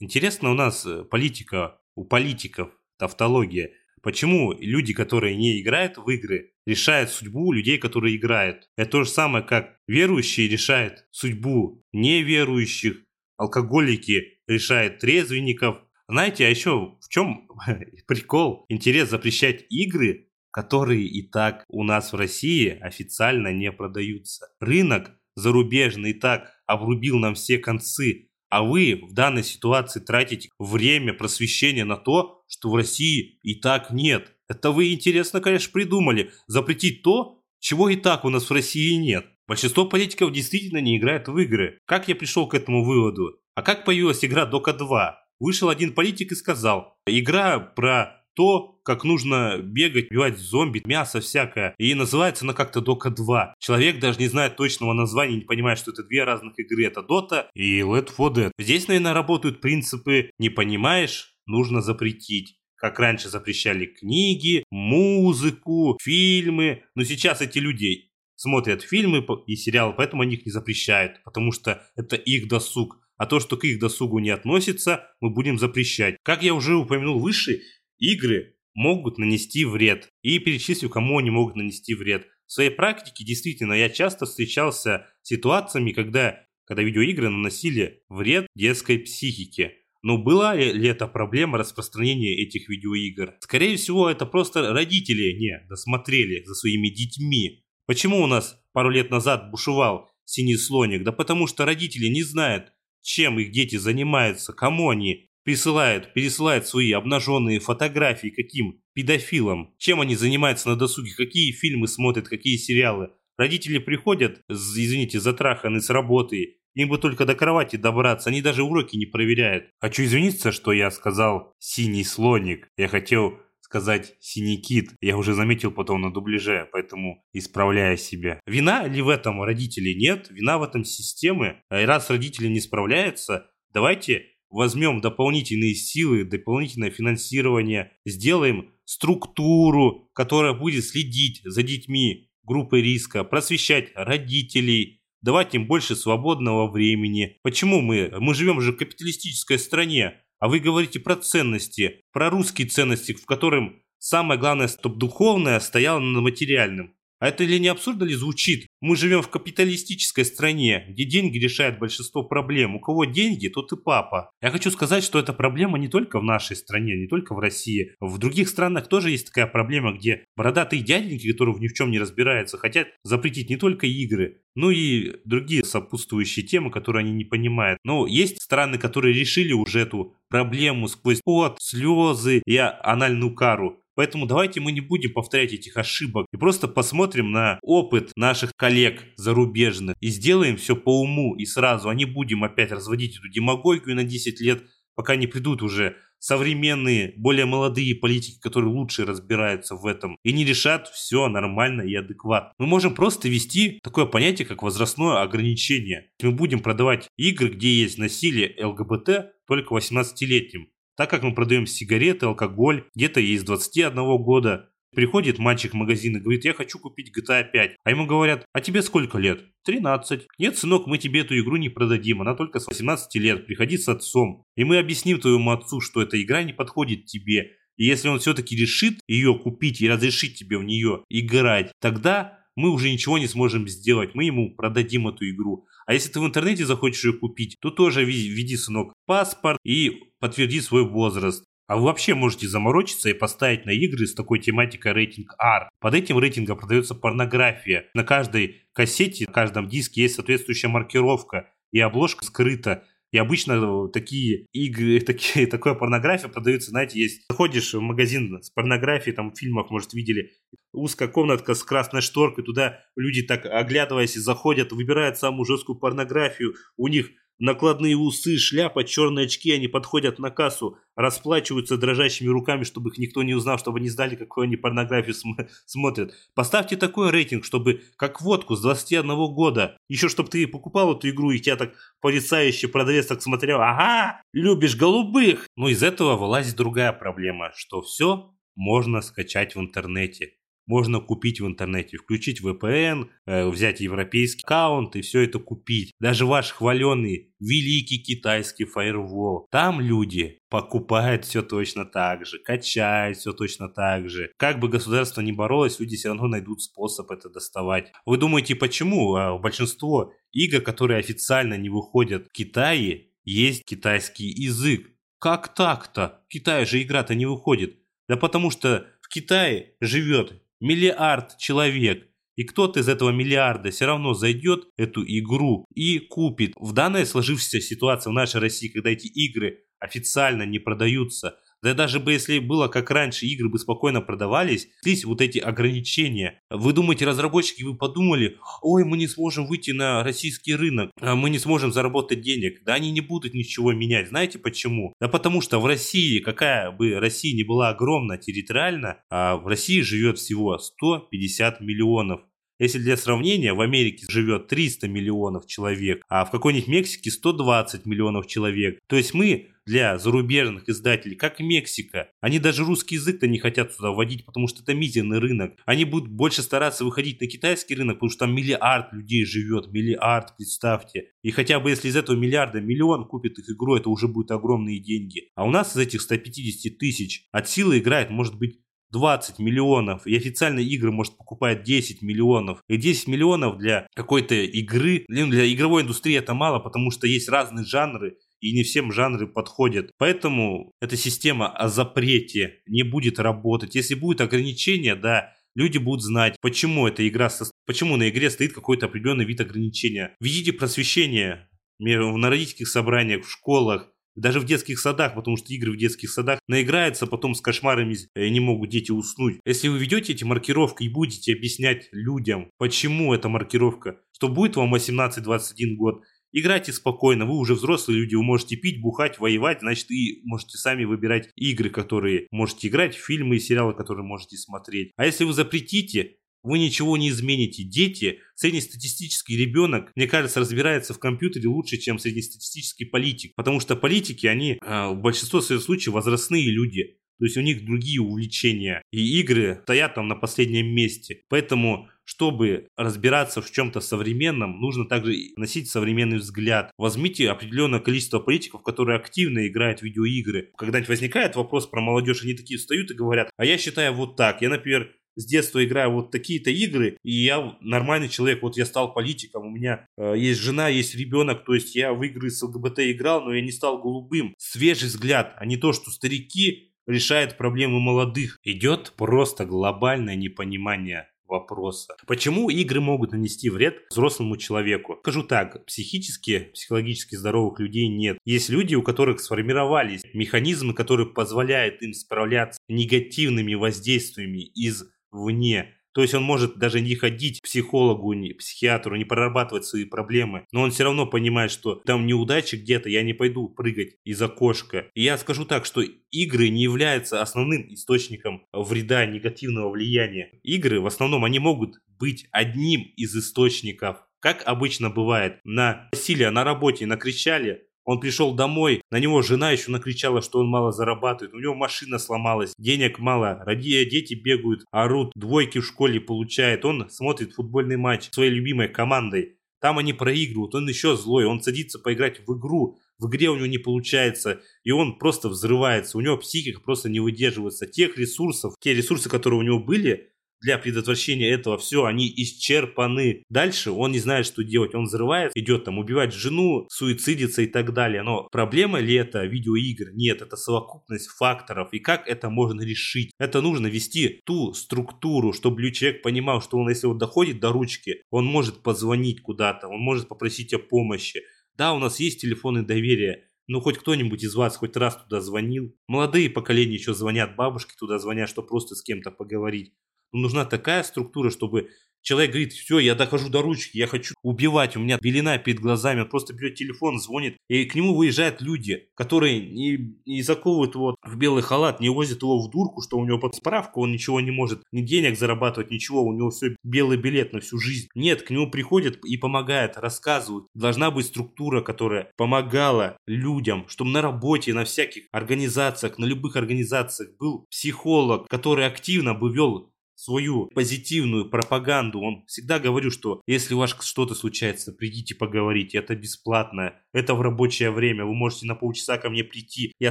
Интересно 0.00 0.50
у 0.50 0.54
нас 0.54 0.86
э, 0.86 1.04
политика, 1.04 1.80
у 1.96 2.04
политиков 2.04 2.70
тавтология. 2.98 3.70
Почему 4.02 4.52
люди, 4.52 4.94
которые 4.94 5.36
не 5.36 5.60
играют 5.60 5.98
в 5.98 6.08
игры, 6.08 6.52
решают 6.66 7.10
судьбу 7.10 7.52
людей, 7.52 7.78
которые 7.78 8.16
играют? 8.16 8.68
Это 8.76 8.90
то 8.90 9.04
же 9.04 9.10
самое, 9.10 9.44
как 9.44 9.76
верующие 9.88 10.48
решают 10.48 11.06
судьбу 11.10 11.82
неверующих, 11.92 13.02
алкоголики 13.36 14.40
решают 14.46 14.98
трезвенников. 14.98 15.78
Знаете, 16.08 16.46
а 16.46 16.48
еще 16.48 16.96
в 17.00 17.08
чем 17.08 17.48
прикол? 18.06 18.64
Интерес 18.68 19.10
запрещать 19.10 19.64
игры 19.68 20.27
которые 20.58 21.06
и 21.06 21.22
так 21.22 21.64
у 21.68 21.84
нас 21.84 22.12
в 22.12 22.16
России 22.16 22.76
официально 22.80 23.52
не 23.52 23.70
продаются. 23.70 24.48
Рынок 24.58 25.12
зарубежный 25.36 26.10
и 26.10 26.14
так 26.14 26.50
обрубил 26.66 27.16
нам 27.20 27.36
все 27.36 27.58
концы, 27.58 28.30
а 28.50 28.64
вы 28.64 29.00
в 29.08 29.14
данной 29.14 29.44
ситуации 29.44 30.00
тратите 30.00 30.48
время 30.58 31.14
просвещения 31.14 31.84
на 31.84 31.96
то, 31.96 32.42
что 32.48 32.70
в 32.70 32.74
России 32.74 33.38
и 33.44 33.54
так 33.54 33.92
нет. 33.92 34.34
Это 34.48 34.72
вы 34.72 34.92
интересно, 34.92 35.40
конечно, 35.40 35.70
придумали. 35.72 36.32
Запретить 36.48 37.04
то, 37.04 37.40
чего 37.60 37.88
и 37.88 37.94
так 37.94 38.24
у 38.24 38.28
нас 38.28 38.50
в 38.50 38.52
России 38.52 38.94
нет. 38.94 39.26
Большинство 39.46 39.86
политиков 39.86 40.32
действительно 40.32 40.80
не 40.80 40.98
играет 40.98 41.28
в 41.28 41.38
игры. 41.38 41.78
Как 41.84 42.08
я 42.08 42.16
пришел 42.16 42.48
к 42.48 42.54
этому 42.54 42.82
выводу? 42.82 43.38
А 43.54 43.62
как 43.62 43.84
появилась 43.84 44.24
игра 44.24 44.44
Дока 44.44 44.72
2? 44.72 45.20
Вышел 45.38 45.68
один 45.68 45.94
политик 45.94 46.32
и 46.32 46.34
сказал, 46.34 46.96
игра 47.06 47.60
про 47.60 48.17
то, 48.38 48.78
как 48.84 49.02
нужно 49.02 49.58
бегать, 49.58 50.12
убивать 50.12 50.38
зомби, 50.38 50.80
мясо 50.86 51.20
всякое. 51.20 51.74
И 51.76 51.92
называется 51.94 52.44
она 52.44 52.54
как-то 52.54 52.80
Дока 52.80 53.10
2. 53.10 53.54
Человек 53.58 53.98
даже 53.98 54.20
не 54.20 54.28
знает 54.28 54.54
точного 54.54 54.92
названия, 54.92 55.34
не 55.34 55.40
понимает, 55.40 55.76
что 55.80 55.90
это 55.90 56.04
две 56.04 56.22
разных 56.22 56.56
игры. 56.56 56.86
Это 56.86 57.02
Дота 57.02 57.50
и 57.54 57.80
Left 57.80 58.12
4 58.16 58.46
Dead. 58.46 58.52
Здесь, 58.56 58.86
наверное, 58.86 59.12
работают 59.12 59.60
принципы 59.60 60.30
«не 60.38 60.50
понимаешь, 60.50 61.34
нужно 61.46 61.80
запретить» 61.80 62.54
как 62.80 63.00
раньше 63.00 63.28
запрещали 63.28 63.86
книги, 63.86 64.62
музыку, 64.70 65.98
фильмы. 66.00 66.84
Но 66.94 67.02
сейчас 67.02 67.40
эти 67.40 67.58
люди 67.58 68.12
смотрят 68.36 68.82
фильмы 68.82 69.26
и 69.48 69.56
сериалы, 69.56 69.94
поэтому 69.96 70.22
они 70.22 70.36
их 70.36 70.46
не 70.46 70.52
запрещают, 70.52 71.20
потому 71.24 71.50
что 71.50 71.82
это 71.96 72.14
их 72.14 72.46
досуг. 72.46 73.00
А 73.16 73.26
то, 73.26 73.40
что 73.40 73.56
к 73.56 73.64
их 73.64 73.80
досугу 73.80 74.20
не 74.20 74.30
относится, 74.30 75.08
мы 75.20 75.30
будем 75.30 75.58
запрещать. 75.58 76.16
Как 76.22 76.44
я 76.44 76.54
уже 76.54 76.76
упомянул 76.76 77.18
выше, 77.18 77.62
игры 77.98 78.56
могут 78.74 79.18
нанести 79.18 79.64
вред. 79.64 80.08
И 80.22 80.38
перечислю, 80.38 80.88
кому 80.88 81.18
они 81.18 81.30
могут 81.30 81.56
нанести 81.56 81.94
вред. 81.94 82.26
В 82.46 82.52
своей 82.52 82.70
практике 82.70 83.24
действительно 83.24 83.74
я 83.74 83.90
часто 83.90 84.24
встречался 84.24 85.06
с 85.22 85.28
ситуациями, 85.28 85.92
когда, 85.92 86.46
когда 86.64 86.82
видеоигры 86.82 87.28
наносили 87.28 88.02
вред 88.08 88.46
детской 88.54 88.98
психике. 88.98 89.74
Но 90.02 90.16
была 90.16 90.54
ли 90.54 90.88
это 90.88 91.08
проблема 91.08 91.58
распространения 91.58 92.40
этих 92.40 92.68
видеоигр? 92.68 93.34
Скорее 93.40 93.76
всего, 93.76 94.08
это 94.08 94.26
просто 94.26 94.72
родители 94.72 95.36
не 95.38 95.66
досмотрели 95.68 96.44
за 96.44 96.54
своими 96.54 96.88
детьми. 96.88 97.64
Почему 97.86 98.22
у 98.22 98.26
нас 98.26 98.60
пару 98.72 98.90
лет 98.90 99.10
назад 99.10 99.50
бушевал 99.50 100.10
синий 100.24 100.56
слоник? 100.56 101.02
Да 101.02 101.10
потому 101.10 101.46
что 101.46 101.64
родители 101.64 102.06
не 102.06 102.22
знают, 102.22 102.72
чем 103.02 103.38
их 103.38 103.50
дети 103.50 103.76
занимаются, 103.76 104.52
кому 104.52 104.90
они 104.90 105.27
присылают, 105.48 106.12
пересылают 106.12 106.66
свои 106.66 106.92
обнаженные 106.92 107.58
фотографии 107.58 108.28
каким 108.28 108.82
педофилам, 108.92 109.72
чем 109.78 110.02
они 110.02 110.14
занимаются 110.14 110.68
на 110.68 110.76
досуге, 110.76 111.12
какие 111.16 111.52
фильмы 111.52 111.88
смотрят, 111.88 112.28
какие 112.28 112.58
сериалы. 112.58 113.12
Родители 113.38 113.78
приходят, 113.78 114.42
извините, 114.50 115.20
затраханы 115.20 115.80
с 115.80 115.88
работы, 115.88 116.58
им 116.74 116.90
бы 116.90 116.98
только 116.98 117.24
до 117.24 117.34
кровати 117.34 117.76
добраться, 117.76 118.28
они 118.28 118.42
даже 118.42 118.62
уроки 118.62 118.96
не 118.96 119.06
проверяют. 119.06 119.70
Хочу 119.80 120.02
извиниться, 120.02 120.52
что 120.52 120.70
я 120.72 120.90
сказал 120.90 121.54
«синий 121.58 122.04
слоник». 122.04 122.68
Я 122.76 122.88
хотел 122.88 123.40
сказать 123.60 124.16
«синий 124.20 124.60
кит». 124.60 124.90
Я 125.00 125.16
уже 125.16 125.32
заметил 125.32 125.70
потом 125.70 126.02
на 126.02 126.12
дубляже, 126.12 126.68
поэтому 126.72 127.24
исправляю 127.32 127.96
себя. 127.96 128.38
Вина 128.46 128.86
ли 128.86 129.00
в 129.00 129.08
этом 129.08 129.42
родителей? 129.42 129.94
Нет. 129.94 130.26
Вина 130.28 130.58
в 130.58 130.62
этом 130.62 130.84
системы. 130.84 131.62
Раз 131.70 132.10
родители 132.10 132.48
не 132.48 132.60
справляются, 132.60 133.46
давайте 133.72 134.26
возьмем 134.50 135.00
дополнительные 135.00 135.74
силы, 135.74 136.24
дополнительное 136.24 136.90
финансирование, 136.90 137.92
сделаем 138.04 138.72
структуру, 138.84 140.10
которая 140.14 140.54
будет 140.54 140.84
следить 140.84 141.40
за 141.44 141.62
детьми 141.62 142.30
группы 142.44 142.80
риска, 142.80 143.24
просвещать 143.24 143.90
родителей, 143.94 145.02
давать 145.20 145.54
им 145.54 145.66
больше 145.66 145.94
свободного 145.94 146.70
времени. 146.70 147.36
Почему 147.42 147.80
мы? 147.80 148.10
Мы 148.18 148.34
живем 148.34 148.60
же 148.60 148.72
в 148.72 148.76
капиталистической 148.76 149.58
стране, 149.58 150.22
а 150.38 150.48
вы 150.48 150.60
говорите 150.60 151.00
про 151.00 151.16
ценности, 151.16 152.02
про 152.12 152.30
русские 152.30 152.68
ценности, 152.68 153.12
в 153.12 153.26
котором 153.26 153.82
самое 153.98 154.40
главное, 154.40 154.68
чтобы 154.68 154.96
духовное 154.96 155.60
стояло 155.60 155.98
на 155.98 156.20
материальном. 156.20 156.94
А 157.20 157.28
это 157.28 157.44
ли 157.44 157.58
не 157.58 157.68
абсурдно 157.68 158.04
ли 158.04 158.14
звучит? 158.14 158.68
Мы 158.80 158.96
живем 158.96 159.22
в 159.22 159.28
капиталистической 159.28 160.24
стране, 160.24 160.86
где 160.88 161.04
деньги 161.04 161.38
решают 161.38 161.78
большинство 161.78 162.22
проблем. 162.22 162.76
У 162.76 162.80
кого 162.80 163.04
деньги, 163.04 163.48
тот 163.48 163.72
и 163.72 163.76
папа. 163.76 164.30
Я 164.40 164.50
хочу 164.50 164.70
сказать, 164.70 165.02
что 165.02 165.18
эта 165.18 165.32
проблема 165.32 165.78
не 165.78 165.88
только 165.88 166.20
в 166.20 166.24
нашей 166.24 166.56
стране, 166.56 166.96
не 166.96 167.08
только 167.08 167.34
в 167.34 167.38
России. 167.40 167.94
В 168.00 168.18
других 168.18 168.48
странах 168.48 168.88
тоже 168.88 169.10
есть 169.10 169.26
такая 169.26 169.46
проблема, 169.46 169.92
где 169.92 170.24
бородатые 170.36 170.82
дяденьки, 170.82 171.32
которые 171.32 171.58
ни 171.58 171.68
в 171.68 171.74
чем 171.74 171.90
не 171.90 171.98
разбираются, 171.98 172.56
хотят 172.56 172.88
запретить 173.02 173.50
не 173.50 173.56
только 173.56 173.86
игры, 173.86 174.40
но 174.54 174.70
и 174.70 175.16
другие 175.24 175.64
сопутствующие 175.64 176.46
темы, 176.46 176.70
которые 176.70 177.00
они 177.00 177.12
не 177.12 177.24
понимают. 177.24 177.78
Но 177.84 178.06
есть 178.06 178.40
страны, 178.40 178.78
которые 178.78 179.14
решили 179.14 179.52
уже 179.52 179.80
эту 179.80 180.14
проблему 180.28 180.88
сквозь 180.88 181.20
пот, 181.24 181.56
слезы 181.60 182.42
и 182.46 182.56
анальную 182.56 183.34
кару. 183.34 183.80
Поэтому 183.98 184.26
давайте 184.26 184.60
мы 184.60 184.70
не 184.70 184.80
будем 184.80 185.12
повторять 185.12 185.52
этих 185.52 185.76
ошибок 185.76 186.28
и 186.32 186.36
просто 186.36 186.68
посмотрим 186.68 187.32
на 187.32 187.58
опыт 187.62 188.12
наших 188.14 188.52
коллег 188.54 189.02
зарубежных 189.16 189.96
и 189.98 190.06
сделаем 190.06 190.56
все 190.56 190.76
по 190.76 191.00
уму 191.00 191.34
и 191.34 191.44
сразу, 191.44 191.88
а 191.88 191.94
не 191.96 192.04
будем 192.04 192.44
опять 192.44 192.70
разводить 192.70 193.16
эту 193.18 193.28
демагогию 193.28 193.96
на 193.96 194.04
10 194.04 194.40
лет, 194.40 194.62
пока 194.94 195.16
не 195.16 195.26
придут 195.26 195.62
уже 195.62 195.96
современные, 196.20 197.12
более 197.16 197.44
молодые 197.44 197.96
политики, 197.96 198.38
которые 198.40 198.72
лучше 198.72 199.04
разбираются 199.04 199.74
в 199.74 199.84
этом 199.84 200.16
и 200.22 200.32
не 200.32 200.44
решат 200.44 200.86
все 200.86 201.26
нормально 201.26 201.82
и 201.82 201.96
адекватно. 201.96 202.52
Мы 202.56 202.68
можем 202.68 202.94
просто 202.94 203.28
ввести 203.28 203.80
такое 203.82 204.06
понятие, 204.06 204.46
как 204.46 204.62
возрастное 204.62 205.22
ограничение. 205.22 206.12
Мы 206.22 206.30
будем 206.30 206.60
продавать 206.60 207.08
игры, 207.16 207.48
где 207.48 207.80
есть 207.80 207.98
насилие 207.98 208.54
ЛГБТ 208.64 209.32
только 209.48 209.74
18-летним. 209.74 210.68
Так 210.98 211.10
как 211.10 211.22
мы 211.22 211.32
продаем 211.32 211.64
сигареты, 211.64 212.26
алкоголь, 212.26 212.84
где-то 212.96 213.20
есть 213.20 213.44
21 213.44 213.94
года. 214.16 214.68
Приходит 214.96 215.38
мальчик 215.38 215.70
в 215.72 215.76
магазин 215.76 216.16
и 216.16 216.20
говорит, 216.20 216.44
я 216.44 216.54
хочу 216.54 216.80
купить 216.80 217.16
GTA 217.16 217.44
5. 217.48 217.76
А 217.84 217.90
ему 217.90 218.04
говорят, 218.04 218.44
а 218.52 218.60
тебе 218.60 218.82
сколько 218.82 219.16
лет? 219.16 219.44
13. 219.64 220.26
Нет, 220.40 220.58
сынок, 220.58 220.88
мы 220.88 220.98
тебе 220.98 221.20
эту 221.20 221.38
игру 221.38 221.54
не 221.54 221.68
продадим, 221.68 222.20
она 222.20 222.34
только 222.34 222.58
с 222.58 222.66
18 222.66 223.14
лет, 223.14 223.46
приходи 223.46 223.78
с 223.78 223.88
отцом. 223.88 224.42
И 224.56 224.64
мы 224.64 224.78
объясним 224.78 225.20
твоему 225.20 225.52
отцу, 225.52 225.80
что 225.80 226.02
эта 226.02 226.20
игра 226.20 226.42
не 226.42 226.52
подходит 226.52 227.04
тебе. 227.04 227.52
И 227.76 227.84
если 227.84 228.08
он 228.08 228.18
все-таки 228.18 228.56
решит 228.56 228.98
ее 229.06 229.38
купить 229.38 229.80
и 229.80 229.88
разрешить 229.88 230.36
тебе 230.36 230.58
в 230.58 230.64
нее 230.64 231.04
играть, 231.08 231.70
тогда 231.80 232.40
мы 232.56 232.70
уже 232.70 232.90
ничего 232.90 233.18
не 233.18 233.28
сможем 233.28 233.68
сделать, 233.68 234.16
мы 234.16 234.24
ему 234.24 234.56
продадим 234.56 235.06
эту 235.06 235.30
игру. 235.30 235.68
А 235.88 235.94
если 235.94 236.10
ты 236.10 236.20
в 236.20 236.26
интернете 236.26 236.66
захочешь 236.66 237.02
ее 237.02 237.14
купить, 237.14 237.56
то 237.62 237.70
тоже 237.70 238.04
введи, 238.04 238.58
сынок, 238.58 238.92
паспорт 239.06 239.58
и 239.64 240.12
подтверди 240.20 240.60
свой 240.60 240.86
возраст. 240.86 241.46
А 241.66 241.76
вы 241.76 241.84
вообще 241.84 242.14
можете 242.14 242.46
заморочиться 242.46 243.08
и 243.08 243.14
поставить 243.14 243.64
на 243.64 243.70
игры 243.70 244.06
с 244.06 244.12
такой 244.12 244.38
тематикой 244.38 244.92
рейтинг 244.92 245.34
R. 245.38 245.70
Под 245.80 245.94
этим 245.94 246.18
рейтингом 246.18 246.58
продается 246.58 246.94
порнография. 246.94 247.86
На 247.94 248.04
каждой 248.04 248.66
кассете, 248.74 249.24
на 249.28 249.32
каждом 249.32 249.66
диске 249.66 250.02
есть 250.02 250.16
соответствующая 250.16 250.68
маркировка. 250.68 251.50
И 251.72 251.80
обложка 251.80 252.22
скрыта. 252.26 252.84
И 253.10 253.18
обычно 253.18 253.88
такие 253.88 254.46
игры, 254.52 255.00
такие, 255.06 255.46
такая 255.46 255.74
порнография 255.74 256.28
продаются, 256.28 256.70
знаете, 256.70 257.00
есть, 257.00 257.22
заходишь 257.28 257.74
в 257.74 257.80
магазин 257.80 258.42
с 258.42 258.50
порнографией, 258.50 259.14
там 259.14 259.32
в 259.32 259.38
фильмах, 259.38 259.70
может, 259.70 259.94
видели, 259.94 260.32
узкая 260.72 261.08
комнатка 261.08 261.54
с 261.54 261.62
красной 261.62 262.02
шторкой, 262.02 262.44
туда 262.44 262.80
люди 262.96 263.22
так, 263.22 263.46
оглядываясь, 263.46 264.14
заходят, 264.14 264.72
выбирают 264.72 265.18
самую 265.18 265.46
жесткую 265.46 265.78
порнографию, 265.78 266.54
у 266.76 266.88
них 266.88 267.10
накладные 267.38 267.96
усы, 267.96 268.36
шляпа, 268.36 268.84
черные 268.84 269.26
очки, 269.26 269.50
они 269.52 269.68
подходят 269.68 270.18
на 270.18 270.30
кассу, 270.30 270.78
расплачиваются 270.96 271.76
дрожащими 271.76 272.28
руками, 272.28 272.64
чтобы 272.64 272.90
их 272.90 272.98
никто 272.98 273.22
не 273.22 273.34
узнал, 273.34 273.58
чтобы 273.58 273.78
они 273.78 273.88
знали, 273.88 274.16
какую 274.16 274.44
они 274.44 274.56
порнографию 274.56 275.14
см- 275.14 275.48
смотрят. 275.66 276.12
Поставьте 276.34 276.76
такой 276.76 277.10
рейтинг, 277.10 277.44
чтобы 277.44 277.82
как 277.96 278.20
водку 278.20 278.56
с 278.56 278.62
21 278.62 279.06
года, 279.34 279.76
еще 279.88 280.08
чтобы 280.08 280.28
ты 280.28 280.46
покупал 280.46 280.96
эту 280.96 281.08
игру, 281.10 281.30
и 281.30 281.38
тебя 281.38 281.56
так 281.56 281.74
полицающий 282.00 282.68
продавец 282.68 283.06
так 283.06 283.22
смотрел, 283.22 283.60
ага, 283.60 284.22
любишь 284.32 284.76
голубых. 284.76 285.46
Но 285.56 285.68
из 285.68 285.82
этого 285.82 286.16
вылазит 286.16 286.56
другая 286.56 286.92
проблема, 286.92 287.52
что 287.54 287.82
все 287.82 288.32
можно 288.56 289.00
скачать 289.02 289.54
в 289.54 289.60
интернете 289.60 290.37
можно 290.68 291.00
купить 291.00 291.40
в 291.40 291.46
интернете, 291.46 291.96
включить 291.96 292.40
VPN, 292.42 293.08
э, 293.26 293.48
взять 293.48 293.80
европейский 293.80 294.44
аккаунт 294.44 294.94
и 294.94 295.00
все 295.00 295.22
это 295.22 295.38
купить. 295.38 295.92
Даже 295.98 296.26
ваш 296.26 296.50
хваленый 296.50 297.32
великий 297.40 297.98
китайский 297.98 298.64
фаервол. 298.64 299.48
Там 299.50 299.80
люди 299.80 300.38
покупают 300.50 301.24
все 301.24 301.42
точно 301.42 301.84
так 301.84 302.26
же, 302.26 302.38
качают 302.38 303.16
все 303.16 303.32
точно 303.32 303.68
так 303.68 304.08
же. 304.08 304.30
Как 304.36 304.60
бы 304.60 304.68
государство 304.68 305.20
ни 305.22 305.32
боролось, 305.32 305.80
люди 305.80 305.96
все 305.96 306.08
равно 306.08 306.28
найдут 306.28 306.62
способ 306.62 307.10
это 307.10 307.30
доставать. 307.30 307.90
Вы 308.04 308.18
думаете, 308.18 308.54
почему 308.54 309.14
а, 309.14 309.38
большинство 309.38 310.12
игр, 310.32 310.60
которые 310.60 310.98
официально 310.98 311.54
не 311.54 311.70
выходят 311.70 312.26
в 312.26 312.32
Китае, 312.32 313.08
есть 313.24 313.64
китайский 313.64 314.28
язык? 314.28 314.90
Как 315.18 315.54
так-то? 315.54 316.22
В 316.28 316.66
же 316.66 316.82
игра-то 316.82 317.14
не 317.14 317.26
выходит. 317.26 317.78
Да 318.08 318.16
потому 318.16 318.50
что 318.50 318.86
в 319.02 319.08
Китае 319.08 319.74
живет 319.80 320.42
Миллиард 320.60 321.36
человек. 321.38 322.08
И 322.36 322.44
кто-то 322.44 322.80
из 322.80 322.88
этого 322.88 323.10
миллиарда 323.10 323.70
все 323.70 323.86
равно 323.86 324.14
зайдет 324.14 324.68
эту 324.76 325.04
игру 325.04 325.66
и 325.74 325.98
купит. 325.98 326.52
В 326.56 326.72
данной 326.72 327.04
сложившейся 327.04 327.60
ситуации 327.60 328.10
в 328.10 328.12
нашей 328.12 328.40
России, 328.40 328.68
когда 328.68 328.90
эти 328.90 329.08
игры 329.08 329.64
официально 329.80 330.44
не 330.44 330.60
продаются, 330.60 331.36
Да 331.62 331.74
даже 331.74 332.00
бы 332.00 332.12
если 332.12 332.38
было 332.38 332.68
как 332.68 332.90
раньше, 332.90 333.26
игры 333.26 333.48
бы 333.48 333.58
спокойно 333.58 334.00
продавались, 334.00 334.68
здесь 334.82 335.04
вот 335.04 335.20
эти 335.20 335.38
ограничения. 335.38 336.40
Вы 336.50 336.72
думаете, 336.72 337.04
разработчики, 337.04 337.62
вы 337.62 337.76
подумали, 337.76 338.36
ой, 338.62 338.84
мы 338.84 338.96
не 338.96 339.08
сможем 339.08 339.46
выйти 339.46 339.72
на 339.72 340.02
российский 340.04 340.54
рынок, 340.54 340.90
а 341.00 341.16
мы 341.16 341.30
не 341.30 341.38
сможем 341.38 341.72
заработать 341.72 342.20
денег. 342.20 342.62
Да 342.64 342.74
они 342.74 342.90
не 342.90 343.00
будут 343.00 343.34
ничего 343.34 343.72
менять. 343.72 344.08
Знаете 344.08 344.38
почему? 344.38 344.94
Да 345.00 345.08
потому 345.08 345.40
что 345.40 345.60
в 345.60 345.66
России, 345.66 346.20
какая 346.20 346.70
бы 346.70 346.94
Россия 346.94 347.34
не 347.34 347.44
была 347.44 347.70
огромна 347.70 348.18
территориально, 348.18 348.98
а 349.10 349.36
в 349.36 349.46
России 349.46 349.80
живет 349.80 350.18
всего 350.18 350.58
150 350.58 351.60
миллионов. 351.60 352.20
Если 352.60 352.80
для 352.80 352.96
сравнения, 352.96 353.54
в 353.54 353.60
Америке 353.60 354.06
живет 354.08 354.48
300 354.48 354.88
миллионов 354.88 355.46
человек, 355.46 356.02
а 356.08 356.24
в 356.24 356.32
какой-нибудь 356.32 356.66
Мексике 356.66 357.10
120 357.10 357.86
миллионов 357.86 358.26
человек. 358.26 358.80
То 358.88 358.96
есть 358.96 359.14
мы 359.14 359.46
для 359.68 359.98
зарубежных 359.98 360.66
издателей, 360.70 361.14
как 361.14 361.40
Мексика, 361.40 362.08
они 362.22 362.38
даже 362.38 362.64
русский 362.64 362.94
язык-то 362.94 363.26
не 363.28 363.38
хотят 363.38 363.74
сюда 363.74 363.90
вводить, 363.90 364.24
потому 364.24 364.48
что 364.48 364.62
это 364.62 364.72
мизерный 364.72 365.18
рынок. 365.18 365.56
Они 365.66 365.84
будут 365.84 366.08
больше 366.08 366.40
стараться 366.40 366.86
выходить 366.86 367.20
на 367.20 367.26
китайский 367.26 367.74
рынок, 367.74 367.96
потому 367.96 368.08
что 368.08 368.20
там 368.20 368.34
миллиард 368.34 368.94
людей 368.94 369.26
живет, 369.26 369.70
миллиард, 369.70 370.34
представьте. 370.38 371.12
И 371.22 371.30
хотя 371.32 371.60
бы 371.60 371.68
если 371.68 371.88
из 371.88 371.96
этого 371.96 372.16
миллиарда 372.16 372.62
миллион 372.62 373.06
купит 373.06 373.38
их 373.38 373.50
игру, 373.50 373.76
это 373.76 373.90
уже 373.90 374.08
будут 374.08 374.30
огромные 374.30 374.80
деньги. 374.80 375.28
А 375.34 375.44
у 375.44 375.50
нас 375.50 375.76
из 375.76 375.76
этих 375.76 376.00
150 376.00 376.78
тысяч 376.78 377.26
от 377.30 377.46
силы 377.46 377.78
играет, 377.78 378.08
может 378.08 378.38
быть, 378.38 378.60
20 378.90 379.38
миллионов, 379.38 380.06
и 380.06 380.16
официальные 380.16 380.66
игры 380.66 380.90
может 380.90 381.16
покупать 381.16 381.62
10 381.62 382.02
миллионов. 382.02 382.62
И 382.68 382.76
10 382.76 383.08
миллионов 383.08 383.58
для 383.58 383.86
какой-то 383.94 384.34
игры, 384.34 385.04
для 385.08 385.52
игровой 385.52 385.82
индустрии 385.82 386.16
это 386.16 386.34
мало, 386.34 386.58
потому 386.58 386.90
что 386.90 387.06
есть 387.06 387.28
разные 387.28 387.66
жанры, 387.66 388.16
и 388.40 388.52
не 388.52 388.62
всем 388.62 388.92
жанры 388.92 389.26
подходят. 389.26 389.90
Поэтому 389.98 390.72
эта 390.80 390.96
система 390.96 391.48
о 391.48 391.68
запрете 391.68 392.60
не 392.66 392.82
будет 392.82 393.18
работать. 393.18 393.74
Если 393.74 393.94
будет 393.94 394.20
ограничение, 394.20 394.94
да, 394.94 395.34
люди 395.54 395.78
будут 395.78 396.02
знать, 396.02 396.36
почему 396.40 396.86
эта 396.86 397.06
игра, 397.06 397.30
почему 397.66 397.96
на 397.96 398.08
игре 398.08 398.30
стоит 398.30 398.52
какой-то 398.52 398.86
определенный 398.86 399.24
вид 399.24 399.40
ограничения. 399.40 400.14
Введите 400.20 400.52
просвещение 400.52 401.48
на 401.78 402.28
родительских 402.28 402.68
собраниях, 402.68 403.24
в 403.24 403.30
школах, 403.30 403.92
даже 404.18 404.40
в 404.40 404.44
детских 404.44 404.80
садах, 404.80 405.14
потому 405.14 405.36
что 405.36 405.52
игры 405.52 405.72
в 405.72 405.76
детских 405.76 406.10
садах 406.10 406.40
наиграются, 406.48 407.06
потом 407.06 407.34
с 407.34 407.40
кошмарами 407.40 407.96
э, 408.14 408.28
не 408.28 408.40
могут 408.40 408.70
дети 408.70 408.90
уснуть. 408.90 409.38
Если 409.44 409.68
вы 409.68 409.78
ведете 409.78 410.12
эти 410.12 410.24
маркировки 410.24 410.82
и 410.82 410.88
будете 410.88 411.32
объяснять 411.32 411.88
людям, 411.92 412.50
почему 412.58 413.14
эта 413.14 413.28
маркировка, 413.28 414.00
что 414.12 414.28
будет 414.28 414.56
вам 414.56 414.74
18-21 414.74 415.76
год, 415.76 416.02
Играйте 416.32 416.72
спокойно, 416.72 417.26
вы 417.26 417.36
уже 417.36 417.54
взрослые 417.54 418.00
люди, 418.00 418.14
вы 418.14 418.22
можете 418.22 418.56
пить, 418.56 418.80
бухать, 418.80 419.18
воевать, 419.18 419.60
значит, 419.60 419.90
и 419.90 420.20
можете 420.24 420.58
сами 420.58 420.84
выбирать 420.84 421.30
игры, 421.36 421.70
которые 421.70 422.26
можете 422.30 422.68
играть, 422.68 422.94
фильмы 422.94 423.36
и 423.36 423.40
сериалы, 423.40 423.74
которые 423.74 424.04
можете 424.04 424.36
смотреть. 424.36 424.92
А 424.96 425.06
если 425.06 425.24
вы 425.24 425.32
запретите, 425.32 426.16
вы 426.42 426.58
ничего 426.58 426.96
не 426.96 427.08
измените. 427.08 427.64
Дети, 427.64 428.20
среднестатистический 428.34 429.36
ребенок, 429.36 429.90
мне 429.96 430.06
кажется, 430.06 430.40
разбирается 430.40 430.94
в 430.94 430.98
компьютере 430.98 431.48
лучше, 431.48 431.78
чем 431.78 431.98
среднестатистический 431.98 432.84
политик. 432.84 433.34
Потому 433.34 433.60
что 433.60 433.76
политики, 433.76 434.26
они 434.26 434.52
э, 434.52 434.88
в 434.88 434.96
большинстве 435.00 435.40
своих 435.40 435.62
случаев 435.62 435.94
возрастные 435.94 436.50
люди. 436.50 436.98
То 437.18 437.24
есть 437.24 437.36
у 437.36 437.40
них 437.40 437.64
другие 437.64 438.00
увлечения. 438.00 438.82
И 438.92 439.20
игры 439.20 439.60
стоят 439.62 439.94
там 439.94 440.08
на 440.08 440.14
последнем 440.14 440.66
месте. 440.66 441.22
Поэтому 441.28 441.88
чтобы 442.08 442.68
разбираться 442.78 443.42
в 443.42 443.50
чем-то 443.50 443.80
современном, 443.80 444.60
нужно 444.60 444.86
также 444.86 445.14
носить 445.36 445.68
современный 445.68 446.16
взгляд. 446.16 446.70
Возьмите 446.78 447.28
определенное 447.28 447.80
количество 447.80 448.18
политиков, 448.18 448.62
которые 448.62 448.96
активно 448.96 449.46
играют 449.46 449.80
в 449.80 449.82
видеоигры. 449.82 450.50
Когда-нибудь 450.56 450.88
возникает 450.88 451.36
вопрос 451.36 451.66
про 451.66 451.82
молодежь, 451.82 452.24
они 452.24 452.32
такие 452.32 452.58
встают 452.58 452.90
и 452.90 452.94
говорят, 452.94 453.30
а 453.36 453.44
я 453.44 453.58
считаю 453.58 453.92
вот 453.92 454.16
так. 454.16 454.40
Я, 454.40 454.48
например, 454.48 454.90
с 455.18 455.26
детства 455.26 455.62
играю 455.62 455.90
вот 455.90 456.10
такие-то 456.10 456.50
игры, 456.50 456.96
и 457.02 457.12
я 457.12 457.56
нормальный 457.60 458.08
человек, 458.08 458.40
вот 458.40 458.56
я 458.56 458.64
стал 458.64 458.94
политиком, 458.94 459.46
у 459.46 459.50
меня 459.50 459.84
э, 459.98 460.14
есть 460.16 460.40
жена, 460.40 460.68
есть 460.68 460.94
ребенок, 460.94 461.44
то 461.44 461.54
есть 461.54 461.74
я 461.74 461.92
в 461.92 462.02
игры 462.04 462.30
с 462.30 462.40
ЛГБТ 462.40 462.78
играл, 462.90 463.22
но 463.22 463.34
я 463.34 463.42
не 463.42 463.50
стал 463.50 463.82
голубым. 463.82 464.32
Свежий 464.38 464.88
взгляд, 464.88 465.34
а 465.36 465.44
не 465.44 465.56
то, 465.56 465.72
что 465.72 465.90
старики 465.90 466.67
решают 466.88 467.36
проблемы 467.36 467.78
молодых. 467.78 468.38
Идет 468.42 468.94
просто 468.96 469.44
глобальное 469.44 470.16
непонимание 470.16 471.08
вопроса. 471.28 471.94
Почему 472.06 472.48
игры 472.48 472.80
могут 472.80 473.12
нанести 473.12 473.50
вред 473.50 473.84
взрослому 473.90 474.36
человеку? 474.36 474.96
Скажу 475.02 475.22
так, 475.22 475.64
психически, 475.66 476.50
психологически 476.54 477.14
здоровых 477.14 477.60
людей 477.60 477.88
нет. 477.88 478.18
Есть 478.24 478.48
люди, 478.48 478.74
у 478.74 478.82
которых 478.82 479.20
сформировались 479.20 480.02
механизмы, 480.14 480.74
которые 480.74 481.06
позволяют 481.06 481.82
им 481.82 481.92
справляться 481.92 482.58
с 482.58 482.72
негативными 482.72 483.54
воздействиями 483.54 484.44
из 484.54 484.84
вне. 485.10 485.77
То 485.98 486.02
есть 486.02 486.14
он 486.14 486.22
может 486.22 486.58
даже 486.58 486.80
не 486.80 486.94
ходить 486.94 487.40
к 487.40 487.42
психологу, 487.42 488.12
не, 488.12 488.32
психиатру, 488.32 488.94
не 488.94 489.04
прорабатывать 489.04 489.64
свои 489.64 489.84
проблемы, 489.84 490.46
но 490.52 490.60
он 490.60 490.70
все 490.70 490.84
равно 490.84 491.06
понимает, 491.06 491.50
что 491.50 491.74
там 491.74 492.06
неудачи 492.06 492.54
где-то, 492.54 492.88
я 492.88 493.02
не 493.02 493.14
пойду 493.14 493.48
прыгать 493.48 493.96
из 494.04 494.22
окошка. 494.22 494.86
И 494.94 495.02
я 495.02 495.18
скажу 495.18 495.44
так, 495.44 495.64
что 495.64 495.82
игры 496.12 496.50
не 496.50 496.62
являются 496.62 497.20
основным 497.20 497.74
источником 497.74 498.46
вреда, 498.52 499.06
негативного 499.06 499.70
влияния. 499.70 500.30
Игры 500.44 500.80
в 500.80 500.86
основном, 500.86 501.24
они 501.24 501.40
могут 501.40 501.80
быть 501.98 502.28
одним 502.30 502.82
из 502.96 503.16
источников 503.16 503.96
как 504.20 504.42
обычно 504.46 504.90
бывает, 504.90 505.38
на 505.44 505.88
насилие 505.92 506.30
на 506.30 506.42
работе 506.42 506.86
накричали, 506.86 507.67
он 507.88 508.00
пришел 508.00 508.34
домой, 508.34 508.82
на 508.90 509.00
него 509.00 509.22
жена 509.22 509.50
еще 509.50 509.70
накричала, 509.70 510.20
что 510.20 510.40
он 510.40 510.46
мало 510.46 510.72
зарабатывает, 510.72 511.32
у 511.32 511.38
него 511.38 511.54
машина 511.54 511.98
сломалась, 511.98 512.52
денег 512.58 512.98
мало, 512.98 513.42
дети 513.56 514.12
бегают, 514.12 514.66
орут, 514.70 515.12
двойки 515.14 515.60
в 515.60 515.64
школе 515.64 515.98
получает, 515.98 516.66
он 516.66 516.90
смотрит 516.90 517.32
футбольный 517.32 517.78
матч 517.78 518.10
своей 518.10 518.30
любимой 518.30 518.68
командой. 518.68 519.38
Там 519.62 519.78
они 519.78 519.94
проигрывают, 519.94 520.54
он 520.54 520.68
еще 520.68 520.98
злой, 520.98 521.24
он 521.24 521.40
садится 521.40 521.78
поиграть 521.78 522.20
в 522.26 522.38
игру, 522.38 522.76
в 522.98 523.08
игре 523.08 523.30
у 523.30 523.36
него 523.36 523.46
не 523.46 523.56
получается, 523.56 524.42
и 524.64 524.70
он 524.70 524.98
просто 524.98 525.30
взрывается, 525.30 525.96
у 525.96 526.02
него 526.02 526.18
психика 526.18 526.60
просто 526.60 526.90
не 526.90 527.00
выдерживается. 527.00 527.66
Тех 527.66 527.96
ресурсов, 527.96 528.52
те 528.60 528.74
ресурсы, 528.74 529.08
которые 529.08 529.40
у 529.40 529.44
него 529.44 529.60
были, 529.60 530.10
для 530.40 530.58
предотвращения 530.58 531.30
этого 531.30 531.58
все, 531.58 531.84
они 531.84 532.12
исчерпаны. 532.16 533.24
Дальше 533.28 533.70
он 533.70 533.92
не 533.92 533.98
знает, 533.98 534.26
что 534.26 534.44
делать. 534.44 534.74
Он 534.74 534.84
взрывает, 534.84 535.32
идет 535.34 535.64
там 535.64 535.78
убивать 535.78 536.14
жену, 536.14 536.66
суицидится 536.70 537.42
и 537.42 537.46
так 537.46 537.72
далее. 537.72 538.02
Но 538.02 538.28
проблема 538.30 538.80
ли 538.80 538.94
это 538.94 539.24
видеоигр? 539.24 539.92
Нет, 539.94 540.22
это 540.22 540.36
совокупность 540.36 541.08
факторов. 541.08 541.68
И 541.72 541.78
как 541.78 542.08
это 542.08 542.30
можно 542.30 542.62
решить? 542.62 543.12
Это 543.18 543.40
нужно 543.40 543.66
вести 543.66 544.20
ту 544.24 544.52
структуру, 544.54 545.32
чтобы 545.32 545.68
человек 545.72 546.02
понимал, 546.02 546.40
что 546.40 546.58
он, 546.58 546.68
если 546.68 546.86
он 546.86 546.98
доходит 546.98 547.40
до 547.40 547.52
ручки, 547.52 548.02
он 548.10 548.24
может 548.24 548.62
позвонить 548.62 549.20
куда-то, 549.20 549.68
он 549.68 549.80
может 549.80 550.08
попросить 550.08 550.54
о 550.54 550.58
помощи. 550.58 551.22
Да, 551.56 551.74
у 551.74 551.78
нас 551.78 551.98
есть 552.00 552.20
телефоны 552.20 552.62
доверия, 552.62 553.28
ну, 553.48 553.60
хоть 553.60 553.78
кто-нибудь 553.78 554.22
из 554.22 554.34
вас 554.34 554.56
хоть 554.56 554.76
раз 554.76 554.96
туда 554.96 555.20
звонил. 555.22 555.74
Молодые 555.88 556.28
поколения 556.28 556.74
еще 556.74 556.94
звонят, 556.94 557.34
бабушки 557.34 557.74
туда 557.78 557.98
звонят, 557.98 558.28
чтобы 558.28 558.48
просто 558.48 558.74
с 558.74 558.82
кем-то 558.82 559.10
поговорить 559.10 559.72
нужна 560.12 560.44
такая 560.44 560.82
структура, 560.82 561.30
чтобы 561.30 561.70
Человек 562.02 562.30
говорит, 562.30 562.52
все, 562.52 562.78
я 562.78 562.94
дохожу 562.94 563.28
до 563.28 563.42
ручки, 563.42 563.76
я 563.76 563.86
хочу 563.86 564.14
убивать, 564.22 564.76
у 564.76 564.80
меня 564.80 564.98
белина 564.98 565.36
перед 565.38 565.60
глазами, 565.60 566.00
он 566.00 566.08
просто 566.08 566.32
берет 566.32 566.54
телефон, 566.54 566.98
звонит, 566.98 567.36
и 567.48 567.64
к 567.64 567.74
нему 567.74 567.94
выезжают 567.94 568.40
люди, 568.40 568.88
которые 568.94 569.40
не, 569.40 569.96
не 570.06 570.22
заковывают 570.22 570.74
его 570.74 570.96
в 571.02 571.16
белый 571.16 571.42
халат, 571.42 571.80
не 571.80 571.90
возят 571.90 572.22
его 572.22 572.40
в 572.40 572.50
дурку, 572.50 572.80
что 572.80 572.96
у 572.96 573.04
него 573.04 573.18
под 573.18 573.34
справку, 573.34 573.82
он 573.82 573.92
ничего 573.92 574.20
не 574.20 574.30
может, 574.30 574.62
ни 574.72 574.80
денег 574.80 575.18
зарабатывать, 575.18 575.70
ничего, 575.70 576.02
у 576.02 576.14
него 576.14 576.30
все 576.30 576.56
белый 576.62 576.96
билет 576.96 577.32
на 577.32 577.40
всю 577.40 577.58
жизнь. 577.58 577.88
Нет, 577.94 578.22
к 578.22 578.30
нему 578.30 578.50
приходят 578.50 578.96
и 579.04 579.16
помогают, 579.16 579.76
рассказывают. 579.76 580.46
Должна 580.54 580.90
быть 580.90 581.06
структура, 581.06 581.60
которая 581.60 582.10
помогала 582.16 582.96
людям, 583.06 583.66
чтобы 583.68 583.90
на 583.90 584.02
работе, 584.02 584.54
на 584.54 584.64
всяких 584.64 585.04
организациях, 585.12 585.98
на 585.98 586.06
любых 586.06 586.36
организациях 586.36 587.10
был 587.18 587.44
психолог, 587.50 588.26
который 588.28 588.66
активно 588.66 589.14
бы 589.14 589.32
вел 589.32 589.70
свою 589.98 590.46
позитивную 590.54 591.28
пропаганду. 591.28 592.00
Он 592.00 592.24
всегда 592.26 592.60
говорю, 592.60 592.90
что 592.90 593.20
если 593.26 593.54
у 593.54 593.58
вас 593.58 593.76
что-то 593.80 594.14
случается, 594.14 594.72
придите 594.72 595.16
поговорить, 595.16 595.74
это 595.74 595.96
бесплатно, 595.96 596.74
это 596.92 597.14
в 597.14 597.20
рабочее 597.20 597.72
время, 597.72 598.04
вы 598.04 598.14
можете 598.14 598.46
на 598.46 598.54
полчаса 598.54 598.96
ко 598.96 599.10
мне 599.10 599.24
прийти, 599.24 599.72
я 599.80 599.90